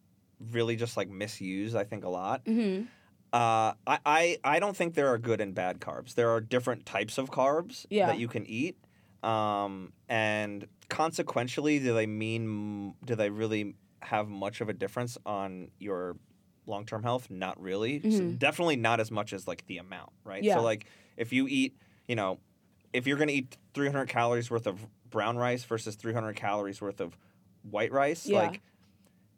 [0.52, 1.74] really just like misused.
[1.76, 2.44] I think a lot.
[2.44, 2.84] Mm-hmm.
[3.32, 6.14] Uh, I, I I don't think there are good and bad carbs.
[6.14, 8.06] There are different types of carbs Yeah.
[8.06, 8.76] that you can eat.
[9.22, 15.70] Um, and consequentially, do they mean do they really have much of a difference on
[15.78, 16.16] your
[16.66, 17.30] long term health?
[17.30, 17.96] Not really.
[18.04, 18.38] S- Mhm.
[18.38, 20.42] definitely not as much as like the amount, right?
[20.42, 20.56] Yeah.
[20.56, 21.76] So like if you eat,
[22.06, 22.38] you know,
[22.92, 27.16] if you're gonna eat 300 calories worth of brown rice versus 300 calories worth of
[27.62, 28.38] white rice, Yeah.
[28.42, 28.62] like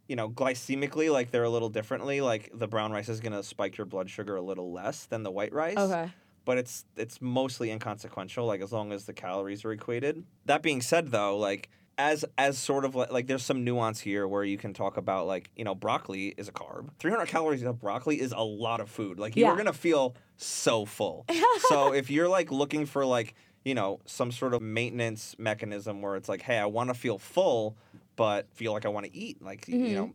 [0.09, 2.21] you know, glycemically, like they're a little differently.
[2.23, 5.31] Like the brown rice is gonna spike your blood sugar a little less than the
[5.31, 5.77] white rice.
[5.77, 6.11] Okay.
[6.49, 10.25] But it's it's mostly inconsequential, like as long as the calories are equated.
[10.47, 14.27] That being said though, like as as sort of like, like there's some nuance here
[14.27, 16.89] where you can talk about like, you know, broccoli is a carb.
[17.01, 19.19] 300 calories of broccoli is a lot of food.
[19.19, 19.63] Like you're Yeah.
[19.65, 21.27] to feel so full.
[21.69, 23.35] so if you're like looking for like,
[23.67, 27.19] you know, some sort of maintenance mechanism where it's like, hey, I want to feel
[27.19, 27.77] full
[28.17, 29.89] but feel like I want to eat, like Mhm.
[29.89, 30.13] you know,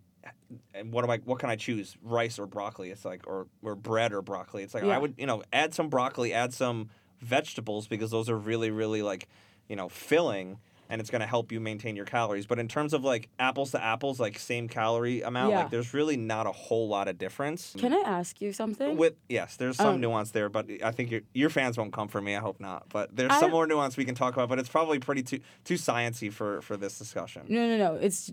[0.74, 1.18] and what am I?
[1.26, 1.96] What can I choose?
[2.02, 2.92] Rice or broccoli?
[2.92, 4.64] It's like or or bread or broccoli.
[4.64, 4.96] It's like Yeah.
[4.96, 6.90] I would you know add some broccoli, add some
[7.22, 9.28] vegetables because those are really really like
[9.68, 10.58] you know filling
[10.94, 12.46] and it's going to help you maintain your calories.
[12.46, 15.60] But in terms of like apples to apples, like same calorie amount, Yeah.
[15.62, 17.74] like there's really not a whole lot of difference.
[17.80, 18.96] Can I ask you something?
[18.96, 22.08] With yes, there's some Um, nuance there, but I think your your fans won't come
[22.08, 22.36] for me.
[22.36, 22.90] I hope not.
[22.90, 24.50] But there's I- some more nuance we can talk about.
[24.50, 27.42] But it's probably pretty too too sciency for for this discussion.
[27.50, 27.96] no, no, no.
[27.96, 28.32] It's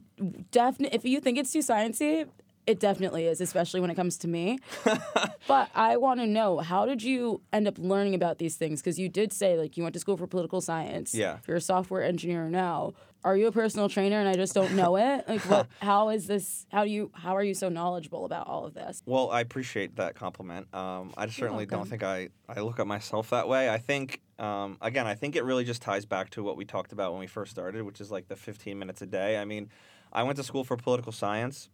[0.50, 0.94] definitely.
[0.94, 2.26] If you think it's too sciencey,
[2.66, 4.58] it definitely is, especially when it comes to me.
[5.48, 8.80] but I want to know how did you end up learning about these things?
[8.80, 11.14] Because you did say like you went to school for political science.
[11.14, 11.38] Yeah.
[11.46, 12.92] You're a software engineer now.
[13.22, 15.24] Are you a personal trainer and I just don't know it?
[15.30, 15.68] Like what?
[15.80, 16.66] How is this?
[16.72, 17.10] How do you?
[17.14, 19.02] How are you so knowledgeable about all of this?
[19.06, 20.72] Well, I appreciate that compliment.
[20.74, 23.70] Um, I certainly don't think I, I look at myself that way.
[23.70, 26.92] I think, um, again, I think it really just ties back to what we talked
[26.92, 29.38] about when we first started, which is like the 15 minutes a day.
[29.38, 29.68] I mean,
[30.12, 31.68] I went to school for political science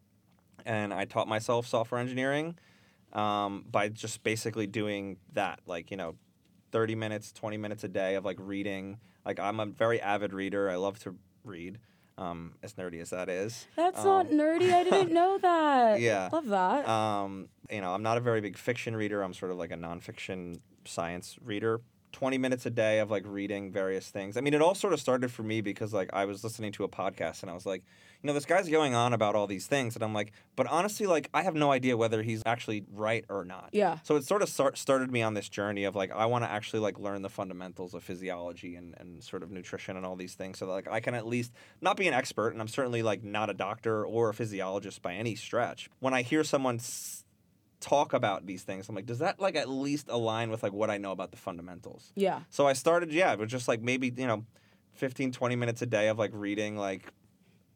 [0.64, 2.56] and I taught myself software engineering
[3.12, 6.14] um, by just basically doing that, like, you know,
[6.72, 8.98] 30 minutes, 20 minutes a day of like reading.
[9.24, 10.68] Like, I'm a very avid reader.
[10.70, 11.14] I love to
[11.44, 11.78] read,
[12.18, 13.66] um, as nerdy as that is.
[13.76, 14.72] That's Um, not nerdy.
[14.72, 16.00] I didn't know that.
[16.00, 16.28] Yeah.
[16.32, 16.88] Love that.
[16.88, 19.22] Um, you know, I'm not a very big fiction reader.
[19.22, 21.80] I'm sort of like a nonfiction science reader.
[22.12, 24.36] 20 minutes a day of like reading various things.
[24.36, 26.84] I mean, it all sort of started for me because like I was listening to
[26.84, 27.82] a podcast and I was like,
[28.22, 29.94] you know, this guy's going on about all these things.
[29.94, 33.44] And I'm like, but honestly, like, I have no idea whether he's actually right or
[33.44, 33.68] not.
[33.72, 33.98] yeah.
[34.04, 36.50] So it sort of start, started me on this journey of like I want to
[36.50, 40.34] actually like learn the fundamentals of physiology and, and sort of nutrition and all these
[40.34, 43.02] things so that like I can at least not be an expert and I'm certainly
[43.02, 45.90] like not a doctor or a physiologist by any stretch.
[46.00, 47.24] When I hear someone s-
[47.80, 50.90] talk about these things, I'm like, does that like at least align with like what
[50.90, 52.12] I know about the fundamentals?
[52.14, 52.40] Yeah.
[52.50, 54.44] So I started, yeah, it was just like maybe, you know,
[54.94, 57.12] 15, 20 minutes a day of like reading like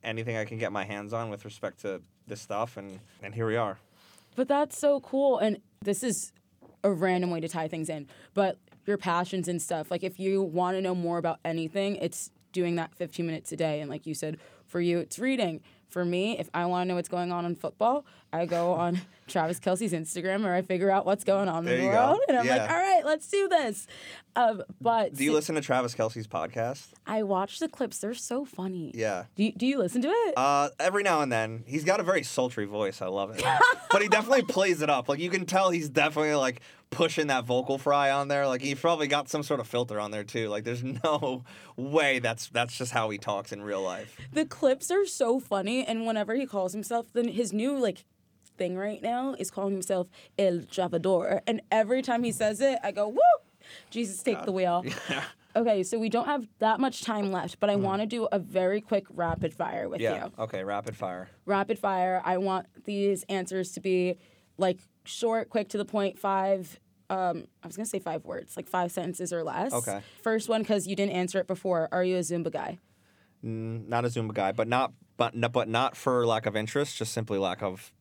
[0.03, 3.47] anything I can get my hands on with respect to this stuff, and and here
[3.47, 3.79] we are.
[4.37, 5.39] But that's so cool.
[5.39, 6.33] And this is
[6.83, 8.09] a random way to tie things in.
[8.35, 12.31] But your passions and stuff, like if you want to know more about anything, it's
[12.53, 13.81] doing that 15 minutes a day.
[13.81, 15.61] And like you said, for you, it's reading.
[15.91, 19.01] For me, if I want to know what's going on in football, I go on
[19.27, 22.07] Travis Kelce's Instagram or I figure out what's going on There in the you go.
[22.07, 22.21] world.
[22.29, 23.87] And I'm like, all right, let's do this.
[24.37, 26.89] Um, but Do you listen to Travis Kelce's podcast?
[27.07, 27.99] I watch the clips.
[27.99, 28.93] They're so funny.
[28.95, 29.25] Yeah.
[29.35, 30.35] Do you, do you listen to it?
[30.37, 33.03] Uh, every now and then, he's got a very sultry voice.
[33.03, 33.45] I love it,
[33.91, 35.09] but he definitely plays it up.
[35.09, 38.47] Like you can tell, he's definitely like pushing that vocal fry on there.
[38.47, 40.49] Like he probably got some sort of filter on there too.
[40.49, 41.45] Like there's no
[41.77, 44.17] way that's that's just how he talks in real life.
[44.33, 48.05] the clips are so funny and whenever he calls himself then his new like
[48.59, 52.93] thing right now is calling himself El Javador and every time he says it I
[52.93, 53.19] go woo
[53.91, 55.25] Jesus take the wheel Yeah.
[55.57, 57.85] okay so we don't have that much time left but I mm-hmm.
[57.85, 60.27] want to do a very quick rapid fire with Yeah.
[60.27, 60.63] you Okay.
[60.65, 61.31] Rapid fire.
[61.47, 64.17] rapid fire I want these answers to be
[64.59, 66.79] like short quick to the point five
[67.11, 69.73] um, I was gonna say five words, like five sentences or less.
[69.73, 70.01] Okay.
[70.23, 71.89] First one, because you didn't answer it before.
[71.91, 72.79] Are you a Zumba guy?
[73.45, 76.97] Mm, not a Zumba guy, but not but no- but not for lack of interest,
[76.97, 77.93] just simply lack of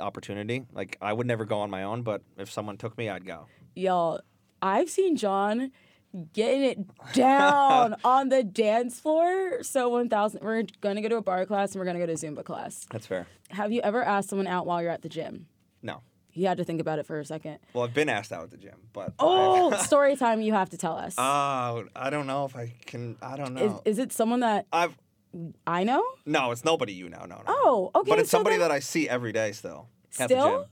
[0.00, 0.66] opportunity.
[0.72, 3.46] Like I would never go on my own, but if someone took me, I'd go.
[3.76, 4.20] Y'all,
[4.60, 5.70] I've seen Jon
[6.32, 9.62] getting it down on the dance floor.
[9.62, 12.12] So 1000, we're going to go to a barre class and we're going to go
[12.12, 12.86] to Zumba class.
[12.90, 13.28] That's fair.
[13.50, 15.46] Have you ever asked someone out while you're at the gym?
[16.30, 17.58] He had to think about it for a second.
[17.72, 20.76] Well, I've been asked out at the gym, but Oh, story time you have to
[20.76, 21.14] tell us.
[21.18, 23.16] Oh, I don't know if I can.
[23.20, 23.82] I don't know.
[23.84, 24.96] is it someone that I've
[25.66, 26.04] I know?
[26.26, 27.20] no, it's nobody you know.
[27.28, 27.42] No, no.
[27.46, 28.10] Oh, okay.
[28.10, 29.88] But it's so somebody then- that I see every day still.
[30.10, 30.66] Still?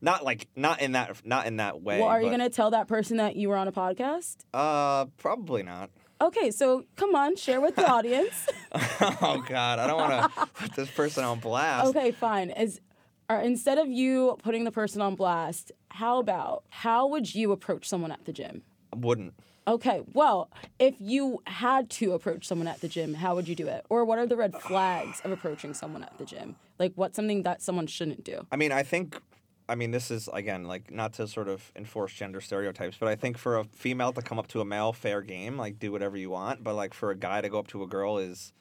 [0.00, 1.98] Not like not in that not in that way.
[1.98, 4.36] Well, are you going to tell that person that you were on a podcast?
[4.52, 5.90] Uh, probably not.
[6.20, 8.46] Okay, so come on, share with the audience.
[8.74, 11.86] oh God, I don't want to put this person on blast.
[11.88, 12.50] Okay, fine.
[12.50, 12.80] Is
[13.28, 17.88] or instead of you putting the person on blast, how about how would you approach
[17.88, 18.62] someone at the gym?
[18.94, 19.34] Wouldn't.
[19.66, 23.66] Okay, well, if you had to approach someone at the gym, how would you do
[23.66, 23.86] it?
[23.88, 26.56] Or what are the red flags of approaching someone at the gym?
[26.78, 28.46] Like what's something that someone shouldn't do?
[28.52, 29.20] I mean, I think.
[29.66, 33.16] I mean, this is again like not to sort of enforce gender stereotypes, but I
[33.16, 36.18] think for a female to come up to a male, fair game, like do whatever
[36.18, 36.62] you want.
[36.62, 38.52] But like for a guy to go up to a girl is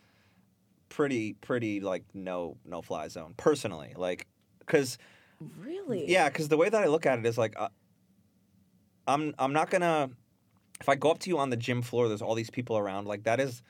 [0.88, 3.34] pretty, pretty like no, no fly zone.
[3.36, 4.28] Personally, like,
[4.66, 4.98] because
[5.60, 6.10] Really?
[6.10, 7.68] Yeah, because the way that I look at it is like, uh,
[9.08, 10.10] I'm I'm not gonna.
[10.80, 13.08] If I go up to you on the gym floor, there's all these people around.
[13.08, 13.62] Like that is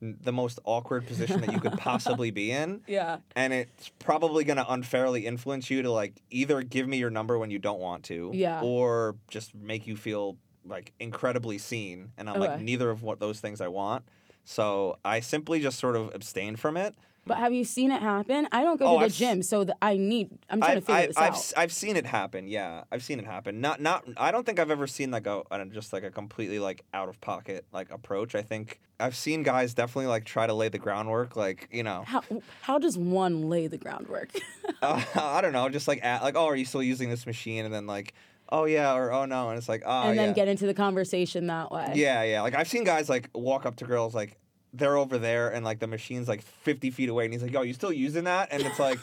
[0.00, 3.18] the most awkward position that you could possibly be in, Yeah.
[3.36, 7.50] and it's probably gonna unfairly influence you to like either give me your number when
[7.52, 8.60] you don't want to, Yeah.
[8.62, 10.36] or just make you feel
[10.66, 12.10] like incredibly seen.
[12.18, 14.04] And I'm like neither of what those things I want.
[14.44, 16.96] So I simply just sort of abstain from it.
[17.24, 18.48] But have you seen it happen?
[18.50, 20.76] I don't go Oh, to the I've gym, so that I need I'm trying to
[20.78, 21.52] I've, figure I've, this I've, out.
[21.56, 22.48] I've seen it happen.
[22.48, 23.60] Yeah, I've seen it happen.
[23.60, 24.04] Not not.
[24.16, 27.20] I don't think I've ever seen like a just like a completely like out of
[27.20, 28.34] pocket like approach.
[28.34, 31.36] I think I've seen guys definitely like try to lay the groundwork.
[31.36, 32.22] Like you know, how
[32.60, 34.30] how does one lay the groundwork?
[34.82, 37.64] uh, I don't know, just like at, like oh, are you still using this machine?
[37.64, 38.14] And then like
[38.48, 40.26] oh yeah or oh no, and it's like oh and yeah.
[40.26, 41.92] then get into the conversation that way.
[41.94, 42.42] yeah, yeah.
[42.42, 44.38] Like I've seen guys like walk up to girls like
[44.72, 47.62] they're over there and like the machine's like fifty feet away, and he's like, "Yo,
[47.62, 48.98] you still using that?" And it's like,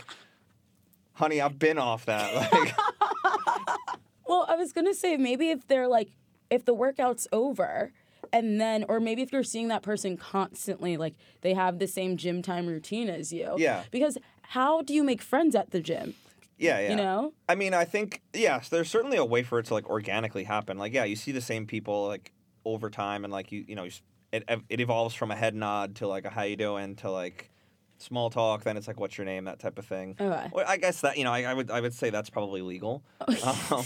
[1.13, 2.73] "Honey, I've been off that." Like,
[4.27, 6.09] Well, I was gonna say maybe if they're like
[6.51, 7.91] if the workout's over
[8.31, 12.15] and then or maybe if you're seeing that person constantly like they have the same
[12.15, 13.55] gym time routine as you.
[13.57, 13.83] Yeah.
[13.89, 16.13] Because how do you make friends at the gym?
[16.59, 16.89] yeah, yeah.
[16.91, 17.33] You know?
[17.47, 20.77] I mean, I think yes, there's certainly a way for it to like organically happen.
[20.77, 22.31] Like, yeah, you see the same people like
[22.65, 25.55] over time, and like you, you know, you, s- it it evolves from a head
[25.55, 27.49] nod to like a how you doing to like
[27.97, 28.63] small talk.
[28.63, 30.15] Then it's like what's your name, that type of thing.
[30.19, 30.49] Okay.
[30.53, 33.03] Well, I guess that you know, I, I would I would say that's probably legal.
[33.71, 33.83] Um,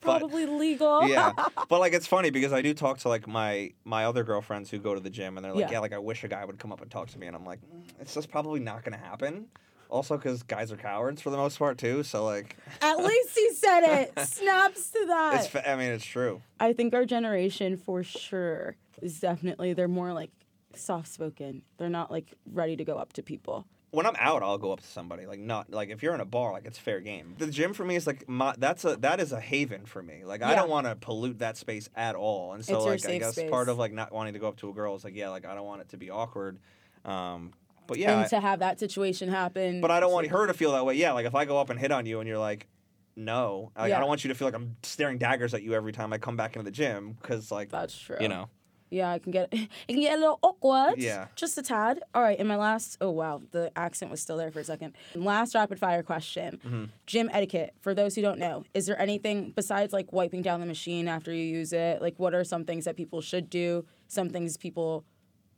[0.00, 1.06] but- Probably legal.
[1.08, 1.30] yeah,
[1.68, 4.78] but like it's funny because I do talk to like my my other girlfriends who
[4.78, 5.70] go to the gym, and they're like, Yeah.
[5.72, 7.46] yeah, like I wish a guy would come up and talk to me, and I'm
[7.46, 9.46] like, "Mm, it's just probably not gonna happen.
[9.88, 12.02] Also, because guys are cowards for the most part too.
[12.02, 13.82] So like, At least he said
[14.16, 14.18] it.
[14.26, 15.44] Snaps to that.
[15.54, 16.42] it's I mean it's true.
[16.58, 20.30] I think our generation for sure is definitely they're more like
[20.74, 21.62] soft spoken.
[21.76, 23.66] They're not like ready to go up to people.
[23.90, 25.26] when I'm out, I'll go up to somebody.
[25.26, 27.34] Like not like if you're in a bar, like it's fair game.
[27.36, 30.24] The gym for me is like my that's a that is a haven for me.
[30.24, 32.54] Like I don't want to pollute that space at all.
[32.54, 33.50] And so It's like I guess space.
[33.50, 35.44] part of like not wanting to go up to a girl is like yeah, like
[35.44, 36.58] I don't want it to be awkward.
[37.04, 37.52] Um,
[37.86, 39.80] but yeah, and I- to have that situation happen.
[39.82, 40.94] but I don't want her to feel that way.
[40.94, 42.68] Yeah, like if I go up and hit on you and you're like.
[43.14, 43.98] No, like, Yeah.
[43.98, 46.16] I don't want you to feel like I'm staring daggers at you every time I
[46.18, 48.16] come back into the gym because, like, That's true.
[48.18, 48.48] you know,
[48.92, 50.98] Yeah, I can get it can get a little awkward.
[50.98, 51.28] Yeah.
[51.34, 52.00] Just a tad.
[52.14, 54.94] All right, and my last oh wow, the accent was still there for a second.
[55.14, 56.60] Last rapid fire question.
[56.64, 56.84] Mm-hmm.
[57.06, 57.74] Gym etiquette.
[57.80, 61.32] For those who don't know, is there anything besides like wiping down the machine after
[61.32, 62.02] you use it?
[62.02, 63.86] Like what are some things that people should do?
[64.08, 65.04] Some things people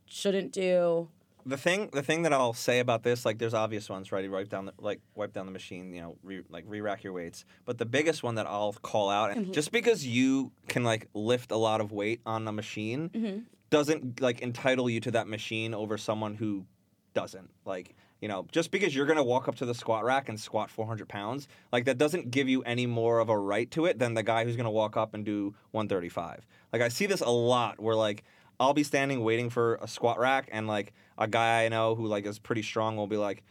[0.06, 1.08] shouldn't do?
[1.46, 4.24] The thing the thing that I'll say about this, like there's obvious ones, right?
[4.24, 7.12] You wipe down the like wipe down the machine, you know, re, like re-rack your
[7.12, 7.44] weights.
[7.64, 11.50] But the biggest one that I'll call out, and just because you can like lift
[11.50, 13.38] a lot of weight on a machine, mm-hmm.
[13.70, 16.64] doesn't like entitle you to that machine over someone who
[17.12, 17.50] doesn't.
[17.64, 20.70] Like you know, just because you're gonna walk up to the squat rack and squat
[20.70, 24.14] 400 pounds, like that doesn't give you any more of a right to it than
[24.14, 26.46] the guy who's gonna walk up and do 135.
[26.72, 28.24] Like I see this a lot, where like
[28.58, 32.06] I'll be standing waiting for a squat rack, and like a guy I know who
[32.06, 33.42] like is pretty strong will be like,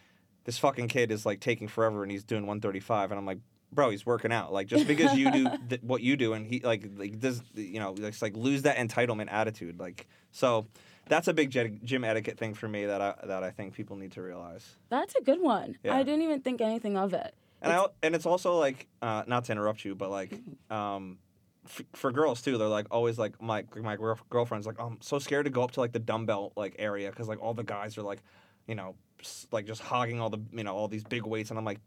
[0.45, 3.39] "This fucking kid is like taking forever, and he's doing 135," and I'm like,
[3.72, 4.51] "Bro, he's working out.
[4.53, 7.80] Like just because you do th- what you do, and he like like does you
[7.80, 9.80] know it's like lose that entitlement attitude.
[9.80, 10.68] Like so,
[11.07, 13.95] that's a big gy- gym etiquette thing for me that I that I think people
[13.95, 14.76] need to realize.
[14.89, 15.78] That's a good one.
[15.84, 15.95] Yeah.
[15.95, 17.34] I didn't even think anything of it.
[17.61, 20.34] And I, and it's also like uh, not to interrupt you, but like
[20.70, 21.18] um,
[21.66, 25.20] f- for girls too, they're like always like my my girl- girlfriend's like I'm so
[25.20, 27.97] scared to go up to like the dumbbell like area because like all the guys
[27.97, 28.22] are like,
[28.68, 31.57] you know, s- like just hogging all the you know all these big weights, and
[31.59, 31.80] I'm like.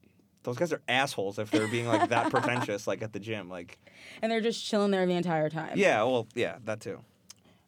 [0.42, 3.50] Those guys are assholes if they're being like that pretentious, like at the gym.
[3.50, 3.80] Like,
[4.22, 5.72] And they're just chilling there the entire time.
[5.74, 7.00] yeah, well, yeah, that too.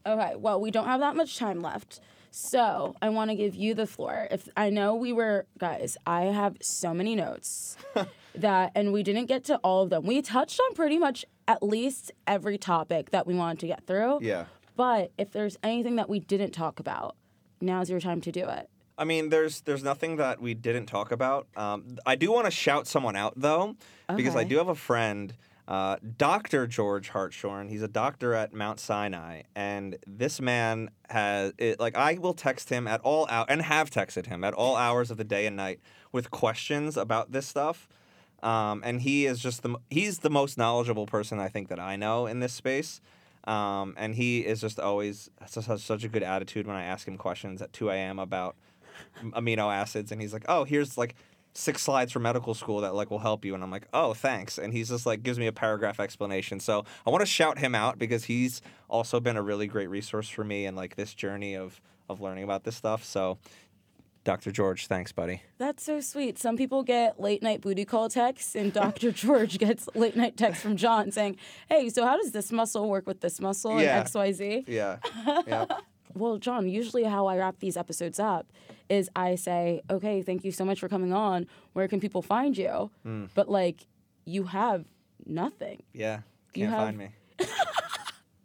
[0.06, 1.98] Okay, well, we don't have that much time left.
[2.30, 4.28] So I want to give you the floor.
[4.30, 7.76] If I know we were guys, I have so many notes
[8.42, 10.04] that and we didn't get to all of them.
[10.04, 14.18] We touched on pretty much at least every topic that we wanted to get through.
[14.22, 14.46] Yeah.
[14.76, 17.16] But if there's anything that we didn't talk about,
[17.60, 18.68] now's your time to do it.
[18.96, 21.46] I mean, there's there's nothing that we didn't talk about.
[21.56, 23.76] Um, I do want to shout someone out though,
[24.14, 25.34] because I do have a friend,
[25.68, 27.68] uh, Doctor George Hartshorn.
[27.68, 32.70] He's a doctor at Mount Sinai, and this man has it, like I will text
[32.70, 35.56] him at all out and have texted him at all hours of the day and
[35.56, 35.78] night
[36.10, 37.88] with questions about this stuff.
[38.42, 41.96] Um, and he is just the he's the most knowledgeable person I think that I
[41.96, 43.00] know in this space.
[43.44, 47.16] Um, and he is just always has such, a good attitude when I ask him
[47.16, 48.18] questions at 2 a.m.
[48.18, 48.56] about
[49.22, 51.14] amino acids and he's like oh here's like
[51.54, 54.58] six slides from medical school that like will help you and i'm like oh thanks
[54.58, 57.74] and he's just like gives me a paragraph explanation so i want to shout him
[57.74, 61.54] out because he's also been a really great resource for me in like this journey
[61.54, 63.38] of of learning about this stuff so
[64.28, 66.38] dr george thanks buddy That's so sweet.
[66.38, 69.10] Some people get late night booty call texts, and Dr.
[69.22, 71.36] George gets late night texts from Jon saying,
[71.68, 73.98] Hey, so how does this muscle work with this muscle Yeah.
[74.00, 74.64] and XYZ?
[74.68, 74.98] yeah
[75.46, 75.64] yeah
[76.14, 78.44] Well, Jon, usually how I wrap these episodes up
[78.90, 81.46] is I say, okay, thank you so much for coming on.
[81.74, 82.90] Where can people find you?
[83.06, 83.28] Mm.
[83.34, 83.86] But like,
[84.26, 84.84] you have
[85.26, 85.82] nothing.
[85.94, 86.20] yeah
[86.54, 87.08] can't have- find me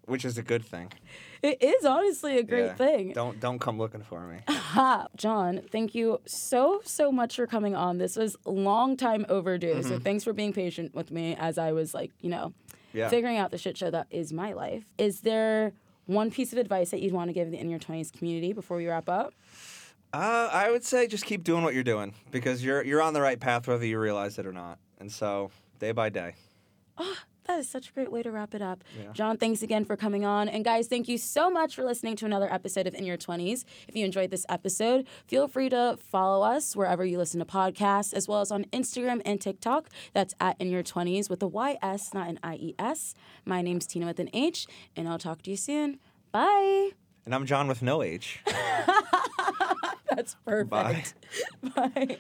[0.06, 0.88] which is a good thing
[1.44, 2.74] It is honestly a great Yeah.
[2.76, 3.12] thing.
[3.14, 7.76] don't don't come looking for me Ha, Jon, thank you so, so much for coming
[7.76, 7.98] on.
[7.98, 9.84] This was long time overdue.
[9.84, 9.98] So Mm-hmm.
[10.04, 12.54] thanks for being patient with me as I was like, you know,
[12.94, 14.86] yeah figuring out the shit show that is my life.
[14.98, 15.74] Is there
[16.06, 18.78] one piece of advice that you'd want to give the In Your 20s community before
[18.78, 19.34] we wrap up?
[20.14, 23.22] Uh, I would say just keep doing what you're doing because you're you're on the
[23.22, 24.78] right path whether you realize it or not.
[25.00, 26.36] And so day by day.
[27.46, 28.84] That is such a great way to wrap it up.
[28.98, 29.12] Yeah.
[29.14, 30.48] Jon, thanks again for coming on.
[30.48, 33.66] And guys, thank you so much for listening to another episode of In Your 20s.
[33.88, 38.14] If you enjoyed this episode, feel free to follow us wherever you listen to podcasts,
[38.14, 39.90] as well as on Instagram and TikTok.
[40.14, 43.14] That's at In Your 20s with a YS, not an IES.
[43.46, 44.66] My name's Tinah with an H,
[44.96, 46.00] and I'll talk to you soon.
[46.32, 46.92] Bye.
[47.26, 48.40] And I'm Jon with no H.
[50.10, 50.70] That's perfect.
[50.70, 51.04] Bye.